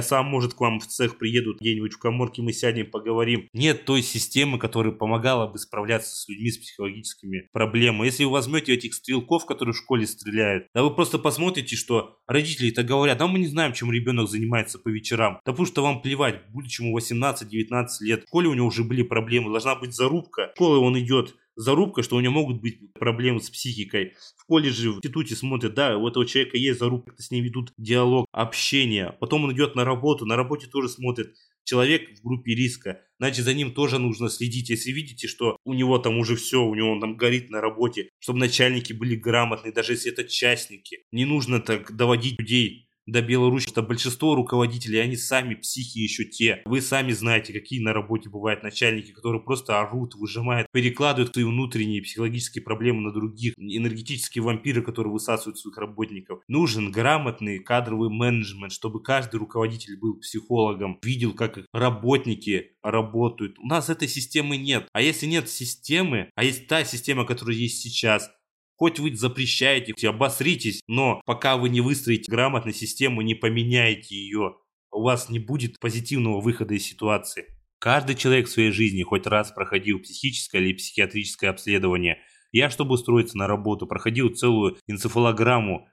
сам, 0.00 0.26
может, 0.26 0.54
к 0.54 0.60
вам 0.60 0.80
в 0.80 0.86
цех 0.86 1.18
приеду 1.18 1.56
где-нибудь 1.60 1.92
в 1.92 1.98
коморке, 1.98 2.40
мы 2.40 2.52
сядем, 2.52 2.90
поговорим. 2.90 3.48
Нет 3.52 3.84
той 3.84 4.02
системы, 4.02 4.58
которая 4.58 4.92
помогала 4.92 5.46
бы 5.46 5.58
справляться 5.58 6.16
с 6.16 6.26
людьми 6.28 6.50
с 6.50 6.58
психологическими 6.58 7.48
проблемами. 7.52 8.06
Если 8.06 8.24
вы 8.24 8.32
возьмете 8.32 8.72
этих 8.72 8.94
стрелков, 8.94 9.44
которые 9.44 9.74
в 9.74 9.78
школе 9.78 10.06
стреляют, 10.06 10.68
да 10.74 10.82
вы 10.82 10.94
просто 10.94 11.18
посмотрите, 11.18 11.76
что 11.76 12.16
родители-то 12.26 12.82
говорят, 12.82 13.18
да 13.18 13.26
мы 13.26 13.38
не 13.38 13.46
знаем, 13.46 13.74
чем 13.74 13.92
ребенок 13.92 14.28
занимается 14.28 14.78
по 14.78 14.88
вечерам, 14.88 15.40
да 15.44 15.52
потому 15.52 15.66
что 15.66 15.82
вам 15.82 16.00
плевать, 16.00 16.40
будучи 16.50 16.80
ему 16.80 16.98
18-19 16.98 17.86
лет, 18.00 18.24
в 18.24 18.28
школе 18.28 18.48
у 18.48 18.54
него 18.54 18.68
уже 18.68 18.84
были 18.84 19.02
проблемы, 19.02 19.50
должна 19.50 19.74
быть 19.74 19.97
зарубка. 19.98 20.52
Школы 20.54 20.78
он 20.78 20.98
идет 20.98 21.34
зарубка, 21.56 22.02
что 22.02 22.16
у 22.16 22.20
него 22.20 22.32
могут 22.32 22.62
быть 22.62 22.92
проблемы 22.94 23.40
с 23.40 23.50
психикой. 23.50 24.14
В 24.36 24.46
колледже, 24.46 24.92
в 24.92 24.96
институте 24.96 25.34
смотрят, 25.34 25.74
да, 25.74 25.98
у 25.98 26.08
этого 26.08 26.24
человека 26.24 26.56
есть 26.56 26.78
зарубка, 26.78 27.14
с 27.18 27.30
ним 27.30 27.44
ведут 27.44 27.72
диалог, 27.76 28.26
общение. 28.32 29.16
Потом 29.20 29.44
он 29.44 29.52
идет 29.52 29.74
на 29.74 29.84
работу, 29.84 30.24
на 30.24 30.36
работе 30.36 30.68
тоже 30.68 30.88
смотрит, 30.88 31.34
человек 31.64 32.18
в 32.18 32.22
группе 32.22 32.54
риска, 32.54 33.02
значит 33.18 33.44
за 33.44 33.52
ним 33.52 33.74
тоже 33.74 33.98
нужно 33.98 34.30
следить. 34.30 34.70
Если 34.70 34.90
видите, 34.90 35.26
что 35.28 35.58
у 35.64 35.74
него 35.74 35.98
там 35.98 36.16
уже 36.18 36.36
все, 36.36 36.62
у 36.62 36.74
него 36.74 36.92
он 36.92 37.00
там 37.00 37.16
горит 37.16 37.50
на 37.50 37.60
работе, 37.60 38.08
чтобы 38.20 38.38
начальники 38.38 38.92
были 38.92 39.16
грамотные, 39.16 39.72
даже 39.72 39.92
если 39.92 40.12
это 40.12 40.24
частники. 40.24 41.00
Не 41.12 41.26
нужно 41.26 41.60
так 41.60 41.94
доводить 41.94 42.38
людей 42.38 42.87
до 43.08 43.22
Беларуси, 43.22 43.68
что 43.68 43.82
большинство 43.82 44.34
руководителей, 44.34 44.98
они 44.98 45.16
сами 45.16 45.54
психи 45.54 45.98
еще 45.98 46.24
те. 46.24 46.62
Вы 46.66 46.82
сами 46.82 47.12
знаете, 47.12 47.52
какие 47.52 47.80
на 47.80 47.92
работе 47.92 48.28
бывают 48.28 48.62
начальники, 48.62 49.12
которые 49.12 49.42
просто 49.42 49.80
орут, 49.80 50.14
выжимают, 50.14 50.68
перекладывают 50.72 51.32
свои 51.32 51.44
внутренние 51.44 52.02
психологические 52.02 52.62
проблемы 52.62 53.00
на 53.00 53.12
других. 53.12 53.54
Энергетические 53.56 54.42
вампиры, 54.42 54.82
которые 54.82 55.12
высасывают 55.12 55.58
своих 55.58 55.78
работников. 55.78 56.40
Нужен 56.48 56.92
грамотный 56.92 57.60
кадровый 57.60 58.10
менеджмент, 58.10 58.72
чтобы 58.72 59.02
каждый 59.02 59.36
руководитель 59.36 59.98
был 59.98 60.18
психологом, 60.20 60.98
видел, 61.02 61.32
как 61.32 61.58
работники 61.72 62.72
работают. 62.82 63.58
У 63.58 63.66
нас 63.66 63.88
этой 63.88 64.08
системы 64.08 64.56
нет. 64.56 64.86
А 64.92 65.00
если 65.00 65.26
нет 65.26 65.48
системы, 65.48 66.30
а 66.34 66.44
есть 66.44 66.66
та 66.66 66.84
система, 66.84 67.24
которая 67.24 67.56
есть 67.56 67.80
сейчас, 67.80 68.30
Хоть 68.78 69.00
вы 69.00 69.14
запрещаете, 69.16 69.92
обосритесь, 70.08 70.82
но 70.86 71.20
пока 71.26 71.56
вы 71.56 71.68
не 71.68 71.80
выстроите 71.80 72.30
грамотную 72.30 72.74
систему, 72.74 73.22
не 73.22 73.34
поменяете 73.34 74.14
ее, 74.14 74.54
у 74.92 75.02
вас 75.02 75.28
не 75.28 75.40
будет 75.40 75.80
позитивного 75.80 76.40
выхода 76.40 76.74
из 76.74 76.84
ситуации. 76.84 77.46
Каждый 77.80 78.14
человек 78.14 78.46
в 78.46 78.50
своей 78.50 78.70
жизни 78.70 79.02
хоть 79.02 79.26
раз 79.26 79.50
проходил 79.50 79.98
психическое 79.98 80.58
или 80.58 80.74
психиатрическое 80.74 81.50
обследование. 81.50 82.18
Я, 82.52 82.70
чтобы 82.70 82.94
устроиться 82.94 83.36
на 83.36 83.48
работу, 83.48 83.88
проходил 83.88 84.28
целую 84.28 84.78
энцефалограмму. 84.86 85.88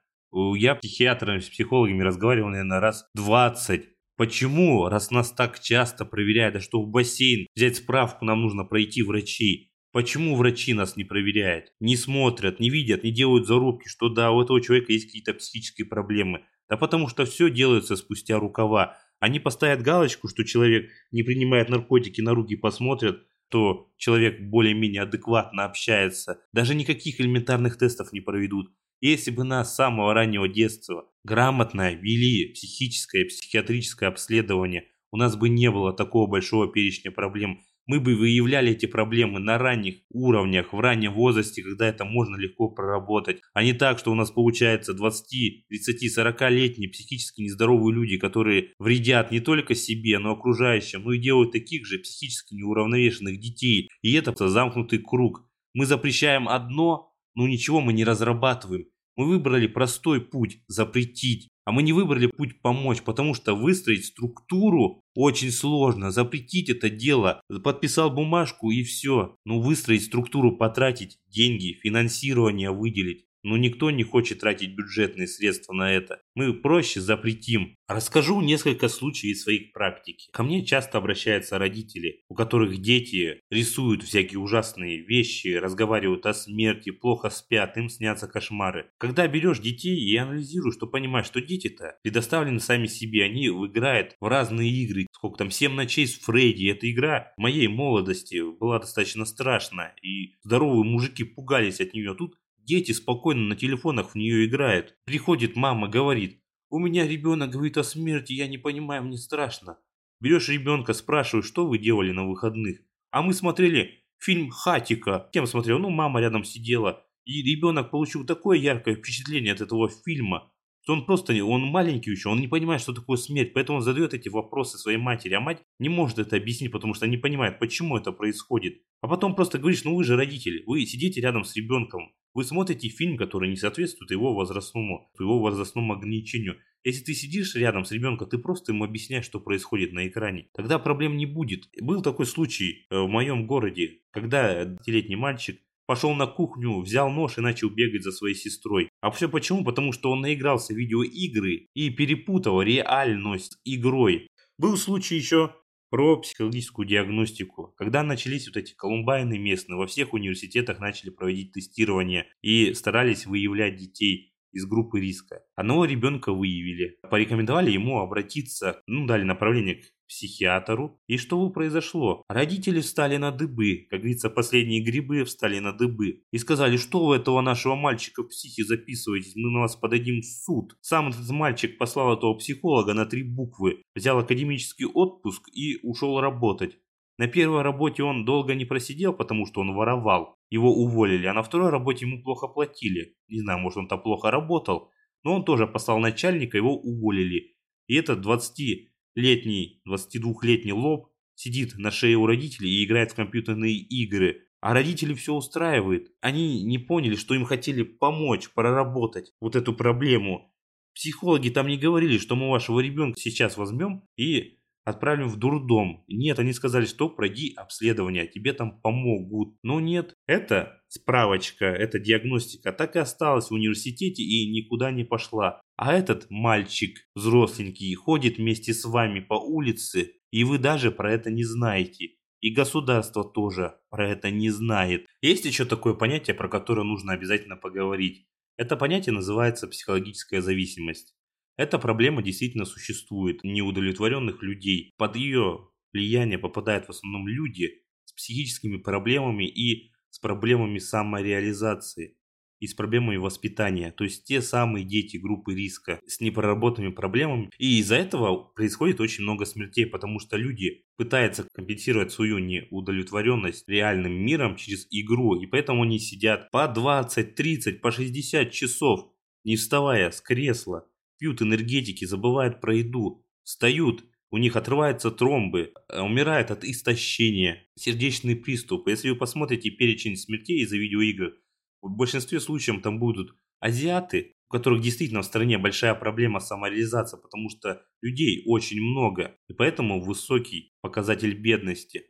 Я 0.55 0.75
психиатрами, 0.75 1.39
с 1.39 1.49
психологами 1.49 2.03
разговаривал, 2.03 2.49
наверное, 2.49 2.79
раз 2.79 3.05
20. 3.15 3.83
Почему, 4.15 4.87
раз 4.89 5.09
нас 5.09 5.31
так 5.31 5.59
часто 5.59 6.05
проверяют, 6.05 6.53
да 6.53 6.61
что 6.61 6.81
в 6.81 6.87
бассейн 6.87 7.47
взять 7.55 7.77
справку 7.77 8.25
нам 8.25 8.41
нужно 8.41 8.63
пройти 8.63 9.01
врачей? 9.01 9.71
Почему 9.95 10.35
врачи 10.35 10.73
нас 10.73 10.97
не 10.97 11.05
проверяют, 11.05 11.71
не 11.79 11.95
смотрят, 11.95 12.59
не 12.59 12.69
видят, 12.69 13.05
не 13.05 13.11
делают 13.11 13.47
зарубки, 13.47 13.87
что 13.87 14.09
да, 14.09 14.31
у 14.31 14.41
этого 14.41 14.59
человека 14.59 14.91
есть 14.91 15.05
какие-то 15.05 15.33
психические 15.33 15.87
проблемы? 15.87 16.41
Да 16.67 16.75
потому 16.75 17.07
что 17.07 17.23
все 17.23 17.49
делается 17.49 17.95
спустя 17.95 18.37
рукава. 18.37 18.97
Они 19.21 19.39
поставят 19.39 19.81
галочку, 19.81 20.27
что 20.27 20.43
человек 20.43 20.91
не 21.11 21.23
принимает 21.23 21.69
наркотики, 21.69 22.19
на 22.19 22.33
руки 22.33 22.57
посмотрят, 22.57 23.23
то 23.47 23.89
человек 23.95 24.41
более-менее 24.41 25.03
адекватно 25.03 25.63
общается. 25.63 26.41
Даже 26.51 26.75
никаких 26.75 27.21
элементарных 27.21 27.77
тестов 27.77 28.11
не 28.11 28.19
проведут. 28.19 28.73
Если 28.99 29.31
бы 29.31 29.45
нас 29.45 29.71
с 29.71 29.75
самого 29.77 30.13
раннего 30.13 30.49
детства 30.49 31.05
грамотно 31.23 31.93
вели 31.93 32.51
психическое 32.51 33.21
и 33.21 33.29
психиатрическое 33.29 34.09
обследование, 34.09 34.89
у 35.13 35.15
нас 35.15 35.37
бы 35.37 35.47
не 35.47 35.71
было 35.71 35.93
такого 35.93 36.27
большого 36.27 36.69
перечня 36.69 37.11
проблем 37.11 37.61
мы 37.87 37.99
бы 37.99 38.15
выявляли 38.15 38.71
эти 38.71 38.85
проблемы 38.85 39.39
на 39.39 39.57
ранних 39.57 39.95
уровнях, 40.09 40.73
в 40.73 40.79
раннем 40.79 41.13
возрасте, 41.13 41.61
когда 41.63 41.87
это 41.87 42.05
можно 42.05 42.35
легко 42.35 42.69
проработать, 42.69 43.41
а 43.53 43.63
не 43.63 43.73
так, 43.73 43.99
что 43.99 44.11
у 44.11 44.15
нас 44.15 44.31
получается 44.31 44.93
20, 44.93 45.67
30, 45.67 46.17
40-летние 46.17 46.89
психически 46.89 47.41
нездоровые 47.41 47.93
люди, 47.93 48.17
которые 48.17 48.73
вредят 48.79 49.31
не 49.31 49.39
только 49.39 49.75
себе, 49.75 50.19
но 50.19 50.31
и 50.31 50.33
окружающим, 50.33 51.03
но 51.03 51.13
и 51.13 51.19
делают 51.19 51.51
таких 51.51 51.85
же 51.85 51.99
психически 51.99 52.55
неуравновешенных 52.55 53.39
детей. 53.39 53.89
И 54.01 54.13
это 54.13 54.33
замкнутый 54.47 54.99
круг. 54.99 55.47
Мы 55.73 55.85
запрещаем 55.85 56.47
одно, 56.47 57.13
но 57.35 57.47
ничего 57.47 57.81
мы 57.81 57.93
не 57.93 58.03
разрабатываем. 58.03 58.85
Мы 59.15 59.27
выбрали 59.27 59.67
простой 59.67 60.21
путь– 60.21 60.59
запретить. 60.67 61.49
А 61.65 61.71
мы 61.71 61.81
не 61.81 61.93
выбрали 61.93 62.27
путь 62.27 62.61
помочь, 62.61 63.01
потому 63.01 63.33
что 63.33 63.55
выстроить 63.55 64.05
структуру 64.05 65.01
очень 65.15 65.51
сложно. 65.51 66.11
Запретить 66.11 66.69
это 66.69 66.91
дело. 66.91 67.41
Подписал 67.63 68.11
бумажку 68.11 68.69
и 68.69 68.83
все. 68.83 69.35
Но 69.45 69.59
выстроить 69.59 70.03
структуру, 70.03 70.55
потратить 70.55 71.17
деньги, 71.27 71.73
финансирование 71.81 72.69
выделить. 72.69 73.25
Но 73.45 73.57
никто 73.57 73.91
не 73.91 74.03
хочет 74.03 74.39
тратить 74.39 74.75
бюджетные 74.75 75.27
средства 75.27 75.71
на 75.71 75.93
это. 75.93 76.19
Мы 76.33 76.51
проще 76.51 76.99
запретим. 76.99 77.75
Расскажу 77.87 78.41
несколько 78.41 78.89
случаев 78.89 79.35
из 79.35 79.43
своих 79.43 79.71
практики. 79.71 80.29
Ко 80.33 80.41
мне 80.41 80.65
часто 80.65 80.97
обращаются 80.97 81.59
родители, 81.59 82.23
у 82.27 82.33
которых 82.33 82.79
дети 82.79 83.39
рисуют 83.51 84.01
всякие 84.01 84.39
ужасные 84.39 85.05
вещи, 85.05 85.49
разговаривают 85.49 86.25
о 86.25 86.33
смерти, 86.33 86.89
плохо 86.89 87.29
спят, 87.29 87.77
им 87.77 87.87
снятся 87.87 88.27
кошмары. 88.27 88.89
Когда 88.97 89.27
берешь 89.27 89.59
детей 89.59 89.95
и 89.95 90.17
анализируешь, 90.17 90.77
то 90.77 90.87
понимаешь, 90.87 91.27
что 91.27 91.39
дети-то 91.39 91.99
предоставлены 92.01 92.59
сами 92.59 92.87
себе, 92.87 93.25
они 93.25 93.45
играют 93.45 94.15
в 94.19 94.25
разные 94.25 94.71
игры. 94.71 95.05
Сколько 95.11 95.37
там, 95.37 95.51
7 95.51 95.71
ночей 95.71 96.07
с 96.07 96.15
Фредди. 96.15 96.71
Эта 96.71 96.89
игра 96.89 97.31
в 97.37 97.41
моей 97.41 97.67
молодости 97.67 98.41
была 98.57 98.79
достаточно 98.79 99.23
страшная, 99.25 99.93
и 100.01 100.33
здоровые 100.43 100.83
мужики 100.83 101.23
пугались 101.23 101.79
от 101.79 101.93
нее. 101.93 102.15
Тут 102.15 102.39
Дети 102.65 102.93
спокойно 102.93 103.41
на 103.41 103.55
телефонах 103.55 104.11
в 104.11 104.15
нее 104.15 104.45
играют. 104.45 104.95
Приходит 105.05 105.55
мама, 105.55 105.87
говорит, 105.87 106.41
у 106.69 106.79
меня 106.79 107.07
ребенок 107.07 107.51
говорит 107.51 107.77
о 107.77 107.83
смерти, 107.83 108.33
я 108.33 108.47
не 108.47 108.57
понимаю, 108.57 109.03
мне 109.03 109.17
страшно. 109.17 109.77
Берешь 110.19 110.49
ребенка, 110.49 110.93
спрашиваешь, 110.93 111.45
что 111.45 111.67
вы 111.67 111.77
делали 111.77 112.11
на 112.11 112.27
выходных. 112.27 112.79
А 113.11 113.21
мы 113.21 113.33
смотрели 113.33 114.03
фильм 114.17 114.49
«Хатика». 114.49 115.29
Кем 115.31 115.45
смотрел? 115.45 115.77
Ну, 115.77 115.91
мама 115.91 116.19
рядом 116.19 116.43
сидела. 116.43 117.05
И 117.25 117.43
ребенок 117.43 117.91
получил 117.91 118.25
такое 118.25 118.57
яркое 118.57 118.95
впечатление 118.95 119.53
от 119.53 119.61
этого 119.61 119.89
фильма, 119.89 120.51
что 120.85 120.93
он 120.93 121.03
просто, 121.07 121.33
он 121.43 121.63
маленький 121.63 122.11
еще, 122.11 122.29
он 122.29 122.39
не 122.39 122.47
понимает, 122.47 122.79
что 122.79 122.93
такое 122.93 123.17
смерть, 123.17 123.53
поэтому 123.53 123.79
он 123.79 123.83
задает 123.83 124.13
эти 124.13 124.29
вопросы 124.29 124.77
своей 124.77 124.99
матери, 124.99 125.33
а 125.33 125.39
мать 125.39 125.63
не 125.79 125.89
может 125.89 126.19
это 126.19 126.35
объяснить, 126.35 126.71
потому 126.71 126.93
что 126.93 127.07
не 127.07 127.17
понимает, 127.17 127.57
почему 127.57 127.97
это 127.97 128.11
происходит. 128.11 128.83
А 129.01 129.07
потом 129.07 129.33
просто 129.33 129.57
говоришь, 129.57 129.83
ну 129.83 129.95
вы 129.95 130.03
же 130.03 130.15
родители, 130.15 130.61
вы 130.67 130.85
сидите 130.85 131.21
рядом 131.21 131.43
с 131.43 131.55
ребенком, 131.55 132.11
вы 132.35 132.43
смотрите 132.43 132.89
фильм, 132.89 133.17
который 133.17 133.49
не 133.49 133.55
соответствует 133.55 134.11
его 134.11 134.35
возрастному, 134.35 135.09
его 135.19 135.39
возрастному 135.39 135.93
ограничению. 135.93 136.57
Если 136.83 137.03
ты 137.03 137.13
сидишь 137.15 137.55
рядом 137.55 137.83
с 137.83 137.91
ребенком, 137.91 138.29
ты 138.29 138.37
просто 138.37 138.71
ему 138.71 138.83
объясняешь, 138.83 139.25
что 139.25 139.39
происходит 139.39 139.91
на 139.91 140.07
экране. 140.07 140.49
Тогда 140.53 140.77
проблем 140.77 141.17
не 141.17 141.25
будет. 141.25 141.67
Был 141.81 142.03
такой 142.03 142.27
случай 142.27 142.85
э, 142.91 142.99
в 142.99 143.07
моем 143.07 143.47
городе, 143.47 144.01
когда 144.11 144.77
летний 144.85 145.15
мальчик 145.15 145.59
Пошел 145.87 146.13
на 146.15 146.25
кухню, 146.25 146.81
взял 146.81 147.09
нож 147.11 147.37
и 147.37 147.41
начал 147.41 147.69
бегать 147.69 148.03
за 148.03 148.11
своей 148.11 148.35
сестрой. 148.35 148.89
А 149.01 149.11
все 149.11 149.29
почему? 149.29 149.63
Потому 149.63 149.91
что 149.91 150.11
он 150.11 150.21
наигрался 150.21 150.73
в 150.73 150.77
видеоигры 150.77 151.67
и 151.75 151.89
перепутал 151.91 152.61
реальность 152.61 153.53
с 153.53 153.57
игрой. 153.65 154.27
Был 154.57 154.77
случай 154.77 155.15
еще 155.15 155.53
про 155.89 156.17
психологическую 156.17 156.87
диагностику. 156.87 157.73
Когда 157.77 158.03
начались 158.03 158.47
вот 158.47 158.57
эти 158.57 158.73
колумбайны 158.73 159.37
местные, 159.37 159.77
во 159.77 159.87
всех 159.87 160.13
университетах 160.13 160.79
начали 160.79 161.09
проводить 161.09 161.53
тестирование 161.53 162.27
и 162.41 162.73
старались 162.73 163.25
выявлять 163.25 163.77
детей 163.77 164.34
из 164.55 164.65
группы 164.65 164.99
риска. 164.99 165.41
Одного 165.55 165.85
ребенка 165.85 166.31
выявили. 166.31 166.97
Порекомендовали 167.09 167.71
ему 167.71 167.99
обратиться, 167.99 168.81
ну, 168.87 169.05
дали 169.05 169.23
направление 169.23 169.75
к 169.75 169.85
психиатру. 170.07 170.99
И 171.07 171.17
что 171.17 171.49
произошло? 171.49 172.23
Родители 172.29 172.79
встали 172.79 173.17
на 173.17 173.31
дыбы, 173.31 173.87
как 173.89 173.99
говорится, 173.99 174.29
последние 174.29 174.83
грибы 174.83 175.23
встали 175.25 175.59
на 175.59 175.73
дыбы. 175.73 176.23
И 176.31 176.37
сказали, 176.37 176.77
что 176.77 177.05
вы 177.05 177.17
этого 177.17 177.41
нашего 177.41 177.75
мальчика 177.75 178.23
в 178.23 178.29
психи 178.29 178.63
записываетесь, 178.63 179.35
мы 179.35 179.51
на 179.51 179.59
вас 179.61 179.75
подадим 179.75 180.21
в 180.21 180.25
суд. 180.25 180.77
Сам 180.81 181.09
этот 181.09 181.29
мальчик 181.29 181.77
послал 181.77 182.17
этого 182.17 182.35
психолога 182.35 182.93
на 182.93 183.05
три 183.05 183.23
буквы, 183.23 183.81
взял 183.95 184.17
академический 184.19 184.85
отпуск 184.85 185.49
и 185.53 185.79
ушел 185.83 186.19
работать. 186.21 186.77
На 187.17 187.27
первой 187.27 187.61
работе 187.61 188.03
он 188.03 188.25
долго 188.25 188.55
не 188.55 188.65
просидел, 188.65 189.13
потому 189.13 189.45
что 189.45 189.61
он 189.61 189.73
воровал. 189.73 190.37
Его 190.49 190.73
уволили, 190.73 191.25
а 191.27 191.33
на 191.33 191.43
второй 191.43 191.69
работе 191.69 192.05
ему 192.05 192.21
плохо 192.21 192.47
платили. 192.47 193.15
Не 193.29 193.39
знаю, 193.39 193.59
может 193.59 193.77
он 193.77 193.87
там 193.87 194.01
плохо 194.01 194.31
работал, 194.31 194.91
но 195.23 195.35
он 195.35 195.45
тоже 195.45 195.65
послал 195.65 195.99
начальника, 195.99 196.57
его 196.57 196.75
уволили. 196.77 197.55
И 197.87 197.95
этот 197.95 198.21
20 198.21 198.91
летний, 199.15 199.81
22-летний 199.87 200.73
лоб 200.73 201.11
сидит 201.35 201.77
на 201.77 201.91
шее 201.91 202.17
у 202.17 202.25
родителей 202.25 202.69
и 202.69 202.85
играет 202.85 203.11
в 203.11 203.15
компьютерные 203.15 203.75
игры. 203.75 204.41
А 204.61 204.73
родители 204.73 205.13
все 205.13 205.33
устраивают. 205.33 206.09
Они 206.21 206.63
не 206.63 206.79
поняли, 206.79 207.15
что 207.15 207.35
им 207.35 207.45
хотели 207.45 207.83
помочь, 207.83 208.49
проработать 208.49 209.31
вот 209.39 209.55
эту 209.55 209.73
проблему. 209.73 210.51
Психологи 210.93 211.49
там 211.49 211.67
не 211.67 211.77
говорили, 211.77 212.17
что 212.17 212.35
мы 212.35 212.49
вашего 212.49 212.79
ребенка 212.79 213.19
сейчас 213.19 213.57
возьмем 213.57 214.03
и 214.17 214.59
отправим 214.85 215.27
в 215.27 215.37
дурдом. 215.37 216.03
Нет, 216.07 216.39
они 216.39 216.53
сказали, 216.53 216.85
что 216.85 217.09
пройди 217.09 217.53
обследование, 217.55 218.27
тебе 218.27 218.53
там 218.53 218.79
помогут. 218.79 219.57
Но 219.63 219.79
нет, 219.79 220.13
это 220.27 220.81
справочка, 220.87 221.65
это 221.65 221.99
диагностика 221.99 222.71
так 222.71 222.95
и 222.95 222.99
осталась 222.99 223.49
в 223.49 223.53
университете 223.53 224.23
и 224.23 224.49
никуда 224.51 224.91
не 224.91 225.03
пошла. 225.03 225.59
А 225.75 225.93
этот 225.93 226.27
мальчик 226.29 226.97
взросленький 227.15 227.93
ходит 227.95 228.37
вместе 228.37 228.73
с 228.73 228.85
вами 228.85 229.19
по 229.19 229.33
улице, 229.33 230.13
и 230.31 230.43
вы 230.43 230.59
даже 230.59 230.91
про 230.91 231.11
это 231.11 231.31
не 231.31 231.43
знаете. 231.43 232.11
И 232.41 232.51
государство 232.51 233.23
тоже 233.23 233.75
про 233.89 234.07
это 234.07 234.29
не 234.29 234.51
знает. 234.51 235.07
Есть 235.21 235.45
еще 235.45 235.65
такое 235.65 235.95
понятие, 235.95 236.35
про 236.35 236.47
которое 236.47 236.83
нужно 236.83 237.13
обязательно 237.13 237.57
поговорить. 237.57 238.27
Это 238.57 238.77
понятие 238.77 239.13
называется 239.13 239.67
психологическая 239.67 240.41
зависимость. 240.41 241.15
Эта 241.57 241.79
проблема 241.79 242.21
действительно 242.21 242.65
существует, 242.65 243.43
неудовлетворенных 243.43 244.41
людей. 244.43 244.93
Под 244.97 245.15
ее 245.15 245.69
влияние 245.93 246.37
попадают 246.37 246.85
в 246.85 246.89
основном 246.89 247.27
люди 247.27 247.81
с 248.03 248.13
психическими 248.13 248.77
проблемами 248.77 249.45
и 249.45 249.91
с 250.09 250.19
проблемами 250.19 250.79
самореализации 250.79 252.17
и 252.59 252.67
с 252.67 252.73
проблемами 252.73 253.17
воспитания, 253.17 253.91
то 253.91 254.05
есть 254.05 254.23
те 254.23 254.41
самые 254.41 254.85
дети 254.85 255.17
группы 255.17 255.53
риска 255.53 255.99
с 256.07 256.21
непроработанными 256.21 256.93
проблемами. 256.93 257.49
И 257.57 257.79
из-за 257.79 257.95
этого 257.95 258.45
происходит 258.55 259.01
очень 259.01 259.23
много 259.23 259.45
смертей, 259.45 259.85
потому 259.85 260.19
что 260.19 260.37
люди 260.37 260.85
пытаются 260.97 261.45
компенсировать 261.53 262.11
свою 262.11 262.39
неудовлетворенность 262.39 263.67
реальным 263.67 264.13
миром 264.13 264.55
через 264.55 264.87
игру, 264.89 265.35
и 265.35 265.45
поэтому 265.45 265.83
они 265.83 265.99
сидят 265.99 266.49
по 266.51 266.67
20, 266.67 267.35
30, 267.35 267.81
по 267.81 267.91
60 267.91 268.51
часов, 268.51 269.11
не 269.43 269.57
вставая 269.57 270.11
с 270.11 270.21
кресла, 270.21 270.87
пьют 271.17 271.41
энергетики, 271.41 272.05
забывают 272.05 272.61
про 272.61 272.75
еду, 272.75 273.25
встают, 273.43 274.03
у 274.31 274.37
них 274.37 274.55
отрываются 274.55 275.11
тромбы, 275.11 275.73
э, 275.89 276.01
умирают 276.01 276.51
от 276.51 276.63
истощения, 276.63 277.65
сердечный 277.75 278.35
приступ. 278.35 278.87
Если 278.87 279.09
вы 279.09 279.15
посмотрите 279.15 279.69
перечень 279.69 280.17
смертей 280.17 280.63
из-за 280.63 280.77
видеоигр, 280.77 281.33
в 281.81 281.95
большинстве 281.95 282.39
случаев 282.39 282.81
там 282.81 282.99
будут 282.99 283.35
азиаты, 283.59 284.33
у 284.49 284.53
которых 284.53 284.81
действительно 284.81 285.21
в 285.21 285.25
стране 285.25 285.57
большая 285.57 285.95
проблема 285.95 286.39
самореализации, 286.39 287.17
потому 287.21 287.49
что 287.49 287.85
людей 288.01 288.43
очень 288.45 288.81
много, 288.81 289.37
и 289.47 289.53
поэтому 289.53 290.03
высокий 290.03 290.73
показатель 290.81 291.33
бедности. 291.33 292.03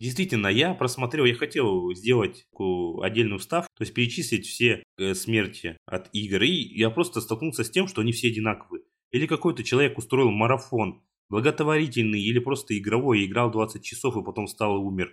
Действительно, 0.00 0.46
я 0.46 0.72
просмотрел, 0.72 1.26
я 1.26 1.34
хотел 1.34 1.92
сделать 1.94 2.46
отдельную 3.02 3.38
ставку, 3.38 3.68
то 3.76 3.82
есть 3.82 3.92
перечислить 3.92 4.46
все 4.46 4.82
э, 4.96 5.14
смерти 5.14 5.76
от 5.84 6.08
игр, 6.14 6.42
и 6.42 6.50
я 6.78 6.88
просто 6.88 7.20
столкнулся 7.20 7.64
с 7.64 7.70
тем, 7.70 7.86
что 7.86 8.00
они 8.00 8.12
все 8.12 8.28
одинаковые. 8.28 8.82
Или 9.10 9.26
какой-то 9.26 9.62
человек 9.62 9.98
устроил 9.98 10.30
марафон, 10.30 11.02
благотворительный 11.28 12.22
или 12.22 12.38
просто 12.38 12.78
игровой, 12.78 13.20
и 13.20 13.26
играл 13.26 13.50
20 13.50 13.84
часов 13.84 14.16
и 14.16 14.24
потом 14.24 14.46
встал 14.46 14.76
и 14.76 14.80
умер. 14.80 15.12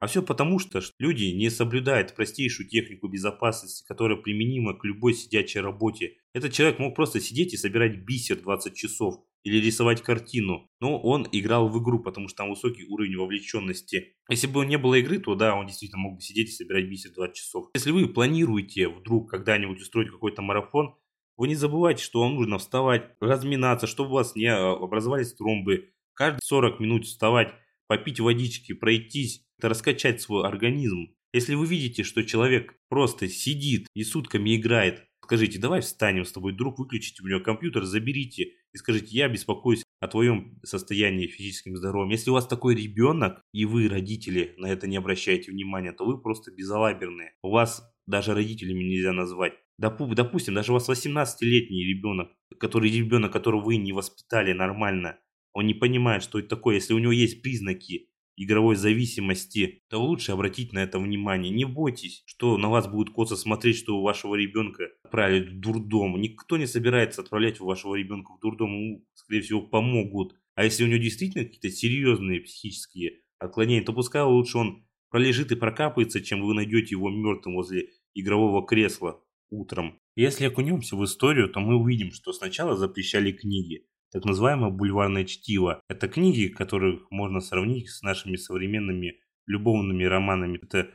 А 0.00 0.08
все 0.08 0.22
потому, 0.22 0.58
что 0.58 0.80
люди 0.98 1.26
не 1.26 1.48
соблюдают 1.48 2.14
простейшую 2.16 2.68
технику 2.68 3.06
безопасности, 3.06 3.86
которая 3.86 4.18
применима 4.18 4.76
к 4.76 4.84
любой 4.84 5.14
сидячей 5.14 5.60
работе. 5.60 6.16
Этот 6.34 6.52
человек 6.52 6.80
мог 6.80 6.96
просто 6.96 7.20
сидеть 7.20 7.54
и 7.54 7.56
собирать 7.56 8.04
бисер 8.04 8.40
20 8.40 8.74
часов 8.74 9.24
или 9.46 9.64
рисовать 9.64 10.02
картину. 10.02 10.68
Но 10.80 11.00
он 11.00 11.28
играл 11.30 11.68
в 11.68 11.80
игру, 11.80 12.00
потому 12.00 12.26
что 12.26 12.38
там 12.38 12.50
высокий 12.50 12.84
уровень 12.84 13.16
вовлеченности. 13.16 14.16
Если 14.28 14.48
бы 14.48 14.66
не 14.66 14.76
было 14.76 14.96
игры, 14.96 15.20
то 15.20 15.36
да, 15.36 15.54
он 15.54 15.68
действительно 15.68 16.00
мог 16.00 16.16
бы 16.16 16.20
сидеть 16.20 16.48
и 16.48 16.52
собирать 16.52 16.88
бисер 16.88 17.12
20 17.12 17.36
часов. 17.36 17.70
Если 17.74 17.92
вы 17.92 18.08
планируете 18.08 18.88
вдруг 18.88 19.30
когда-нибудь 19.30 19.80
устроить 19.80 20.10
какой-то 20.10 20.42
марафон, 20.42 20.96
вы 21.36 21.46
не 21.46 21.54
забывайте, 21.54 22.02
что 22.02 22.22
вам 22.22 22.34
нужно 22.34 22.58
вставать, 22.58 23.12
разминаться, 23.20 23.86
чтобы 23.86 24.10
у 24.10 24.14
вас 24.14 24.34
не 24.34 24.46
а, 24.46 24.72
образовались 24.72 25.34
тромбы. 25.34 25.90
Каждые 26.14 26.40
40 26.42 26.80
минут 26.80 27.04
вставать, 27.04 27.54
попить 27.86 28.18
водички, 28.18 28.72
пройтись, 28.72 29.46
раскачать 29.60 30.20
свой 30.20 30.44
организм. 30.44 31.14
Если 31.32 31.54
вы 31.54 31.66
видите, 31.66 32.02
что 32.02 32.24
человек 32.24 32.74
просто 32.88 33.28
сидит 33.28 33.86
и 33.94 34.02
сутками 34.02 34.56
играет, 34.56 35.04
скажите, 35.22 35.60
давай 35.60 35.82
встанем 35.82 36.24
с 36.24 36.32
тобой, 36.32 36.52
друг, 36.52 36.80
выключите 36.80 37.22
у 37.22 37.28
него 37.28 37.40
компьютер, 37.40 37.84
заберите 37.84 38.52
и 38.76 38.78
скажите, 38.78 39.06
я 39.16 39.26
беспокоюсь 39.26 39.82
о 40.00 40.08
твоем 40.08 40.60
состоянии 40.62 41.28
физическим 41.28 41.76
здоровьем. 41.76 42.10
Если 42.10 42.28
у 42.28 42.34
вас 42.34 42.46
такой 42.46 42.74
ребенок, 42.74 43.40
и 43.54 43.64
вы, 43.64 43.88
родители, 43.88 44.54
на 44.58 44.66
это 44.66 44.86
не 44.86 44.98
обращаете 44.98 45.50
внимания, 45.50 45.92
то 45.92 46.04
вы 46.04 46.20
просто 46.20 46.52
безалаберные. 46.52 47.32
У 47.42 47.50
вас 47.50 47.90
даже 48.06 48.34
родителями 48.34 48.84
нельзя 48.84 49.14
назвать. 49.14 49.54
Допустим, 49.78 50.52
даже 50.52 50.72
у 50.72 50.74
вас 50.74 50.90
18-летний 50.90 51.86
ребенок, 51.86 52.28
который 52.60 52.90
ребенок, 52.90 53.32
которого 53.32 53.64
вы 53.64 53.78
не 53.78 53.94
воспитали 53.94 54.52
нормально, 54.52 55.18
он 55.54 55.66
не 55.66 55.72
понимает, 55.74 56.22
что 56.22 56.38
это 56.38 56.48
такое. 56.48 56.74
Если 56.74 56.92
у 56.92 56.98
него 56.98 57.12
есть 57.12 57.40
признаки 57.40 58.10
игровой 58.36 58.76
зависимости, 58.76 59.82
то 59.88 60.02
лучше 60.02 60.32
обратить 60.32 60.72
на 60.72 60.80
это 60.80 60.98
внимание. 60.98 61.52
Не 61.52 61.64
бойтесь, 61.64 62.22
что 62.26 62.58
на 62.58 62.68
вас 62.68 62.86
будут 62.86 63.12
косо 63.12 63.36
смотреть, 63.36 63.76
что 63.76 63.98
у 63.98 64.02
вашего 64.02 64.34
ребенка 64.34 64.88
отправили 65.02 65.48
в 65.48 65.60
дурдом. 65.60 66.20
Никто 66.20 66.56
не 66.56 66.66
собирается 66.66 67.22
отправлять 67.22 67.60
вашего 67.60 67.94
ребенка 67.94 68.32
в 68.32 68.40
дурдом, 68.40 68.70
ему, 68.70 69.06
скорее 69.14 69.40
всего, 69.40 69.62
помогут. 69.62 70.34
А 70.54 70.64
если 70.64 70.84
у 70.84 70.86
него 70.86 70.98
действительно 70.98 71.44
какие-то 71.44 71.70
серьезные 71.70 72.40
психические 72.40 73.20
отклонения, 73.38 73.84
то 73.84 73.92
пускай 73.92 74.22
лучше 74.22 74.58
он 74.58 74.86
пролежит 75.10 75.52
и 75.52 75.56
прокапается, 75.56 76.20
чем 76.20 76.42
вы 76.42 76.54
найдете 76.54 76.94
его 76.94 77.10
мертвым 77.10 77.56
возле 77.56 77.90
игрового 78.14 78.66
кресла 78.66 79.22
утром. 79.50 80.00
Если 80.14 80.46
окунемся 80.46 80.96
в 80.96 81.04
историю, 81.04 81.48
то 81.48 81.60
мы 81.60 81.76
увидим, 81.76 82.10
что 82.12 82.32
сначала 82.32 82.76
запрещали 82.76 83.32
книги, 83.32 83.86
так 84.12 84.24
называемое 84.24 84.70
бульварное 84.70 85.24
чтиво. 85.24 85.80
Это 85.88 86.08
книги, 86.08 86.48
которых 86.48 87.10
можно 87.10 87.40
сравнить 87.40 87.88
с 87.90 88.02
нашими 88.02 88.36
современными 88.36 89.20
любовными 89.46 90.04
романами. 90.04 90.58
Это 90.62 90.90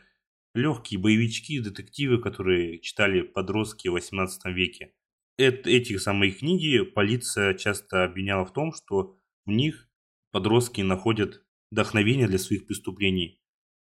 легкие 0.54 1.00
боевички, 1.00 1.60
детективы, 1.60 2.22
которые 2.22 2.80
читали 2.80 3.22
подростки 3.22 3.88
в 3.88 3.94
18 3.94 4.46
веке. 4.54 4.94
Это, 5.38 5.70
эти 5.70 5.98
самые 5.98 6.32
книги 6.32 6.84
полиция 6.84 7.54
часто 7.56 8.04
обвиняла 8.04 8.46
в 8.46 8.54
том, 8.54 8.74
что 8.74 9.18
в 9.46 9.50
них 9.50 9.90
подростки 10.32 10.82
находят 10.82 11.44
вдохновение 11.72 12.28
для 12.28 12.38
своих 12.38 12.68
преступлений. 12.68 13.41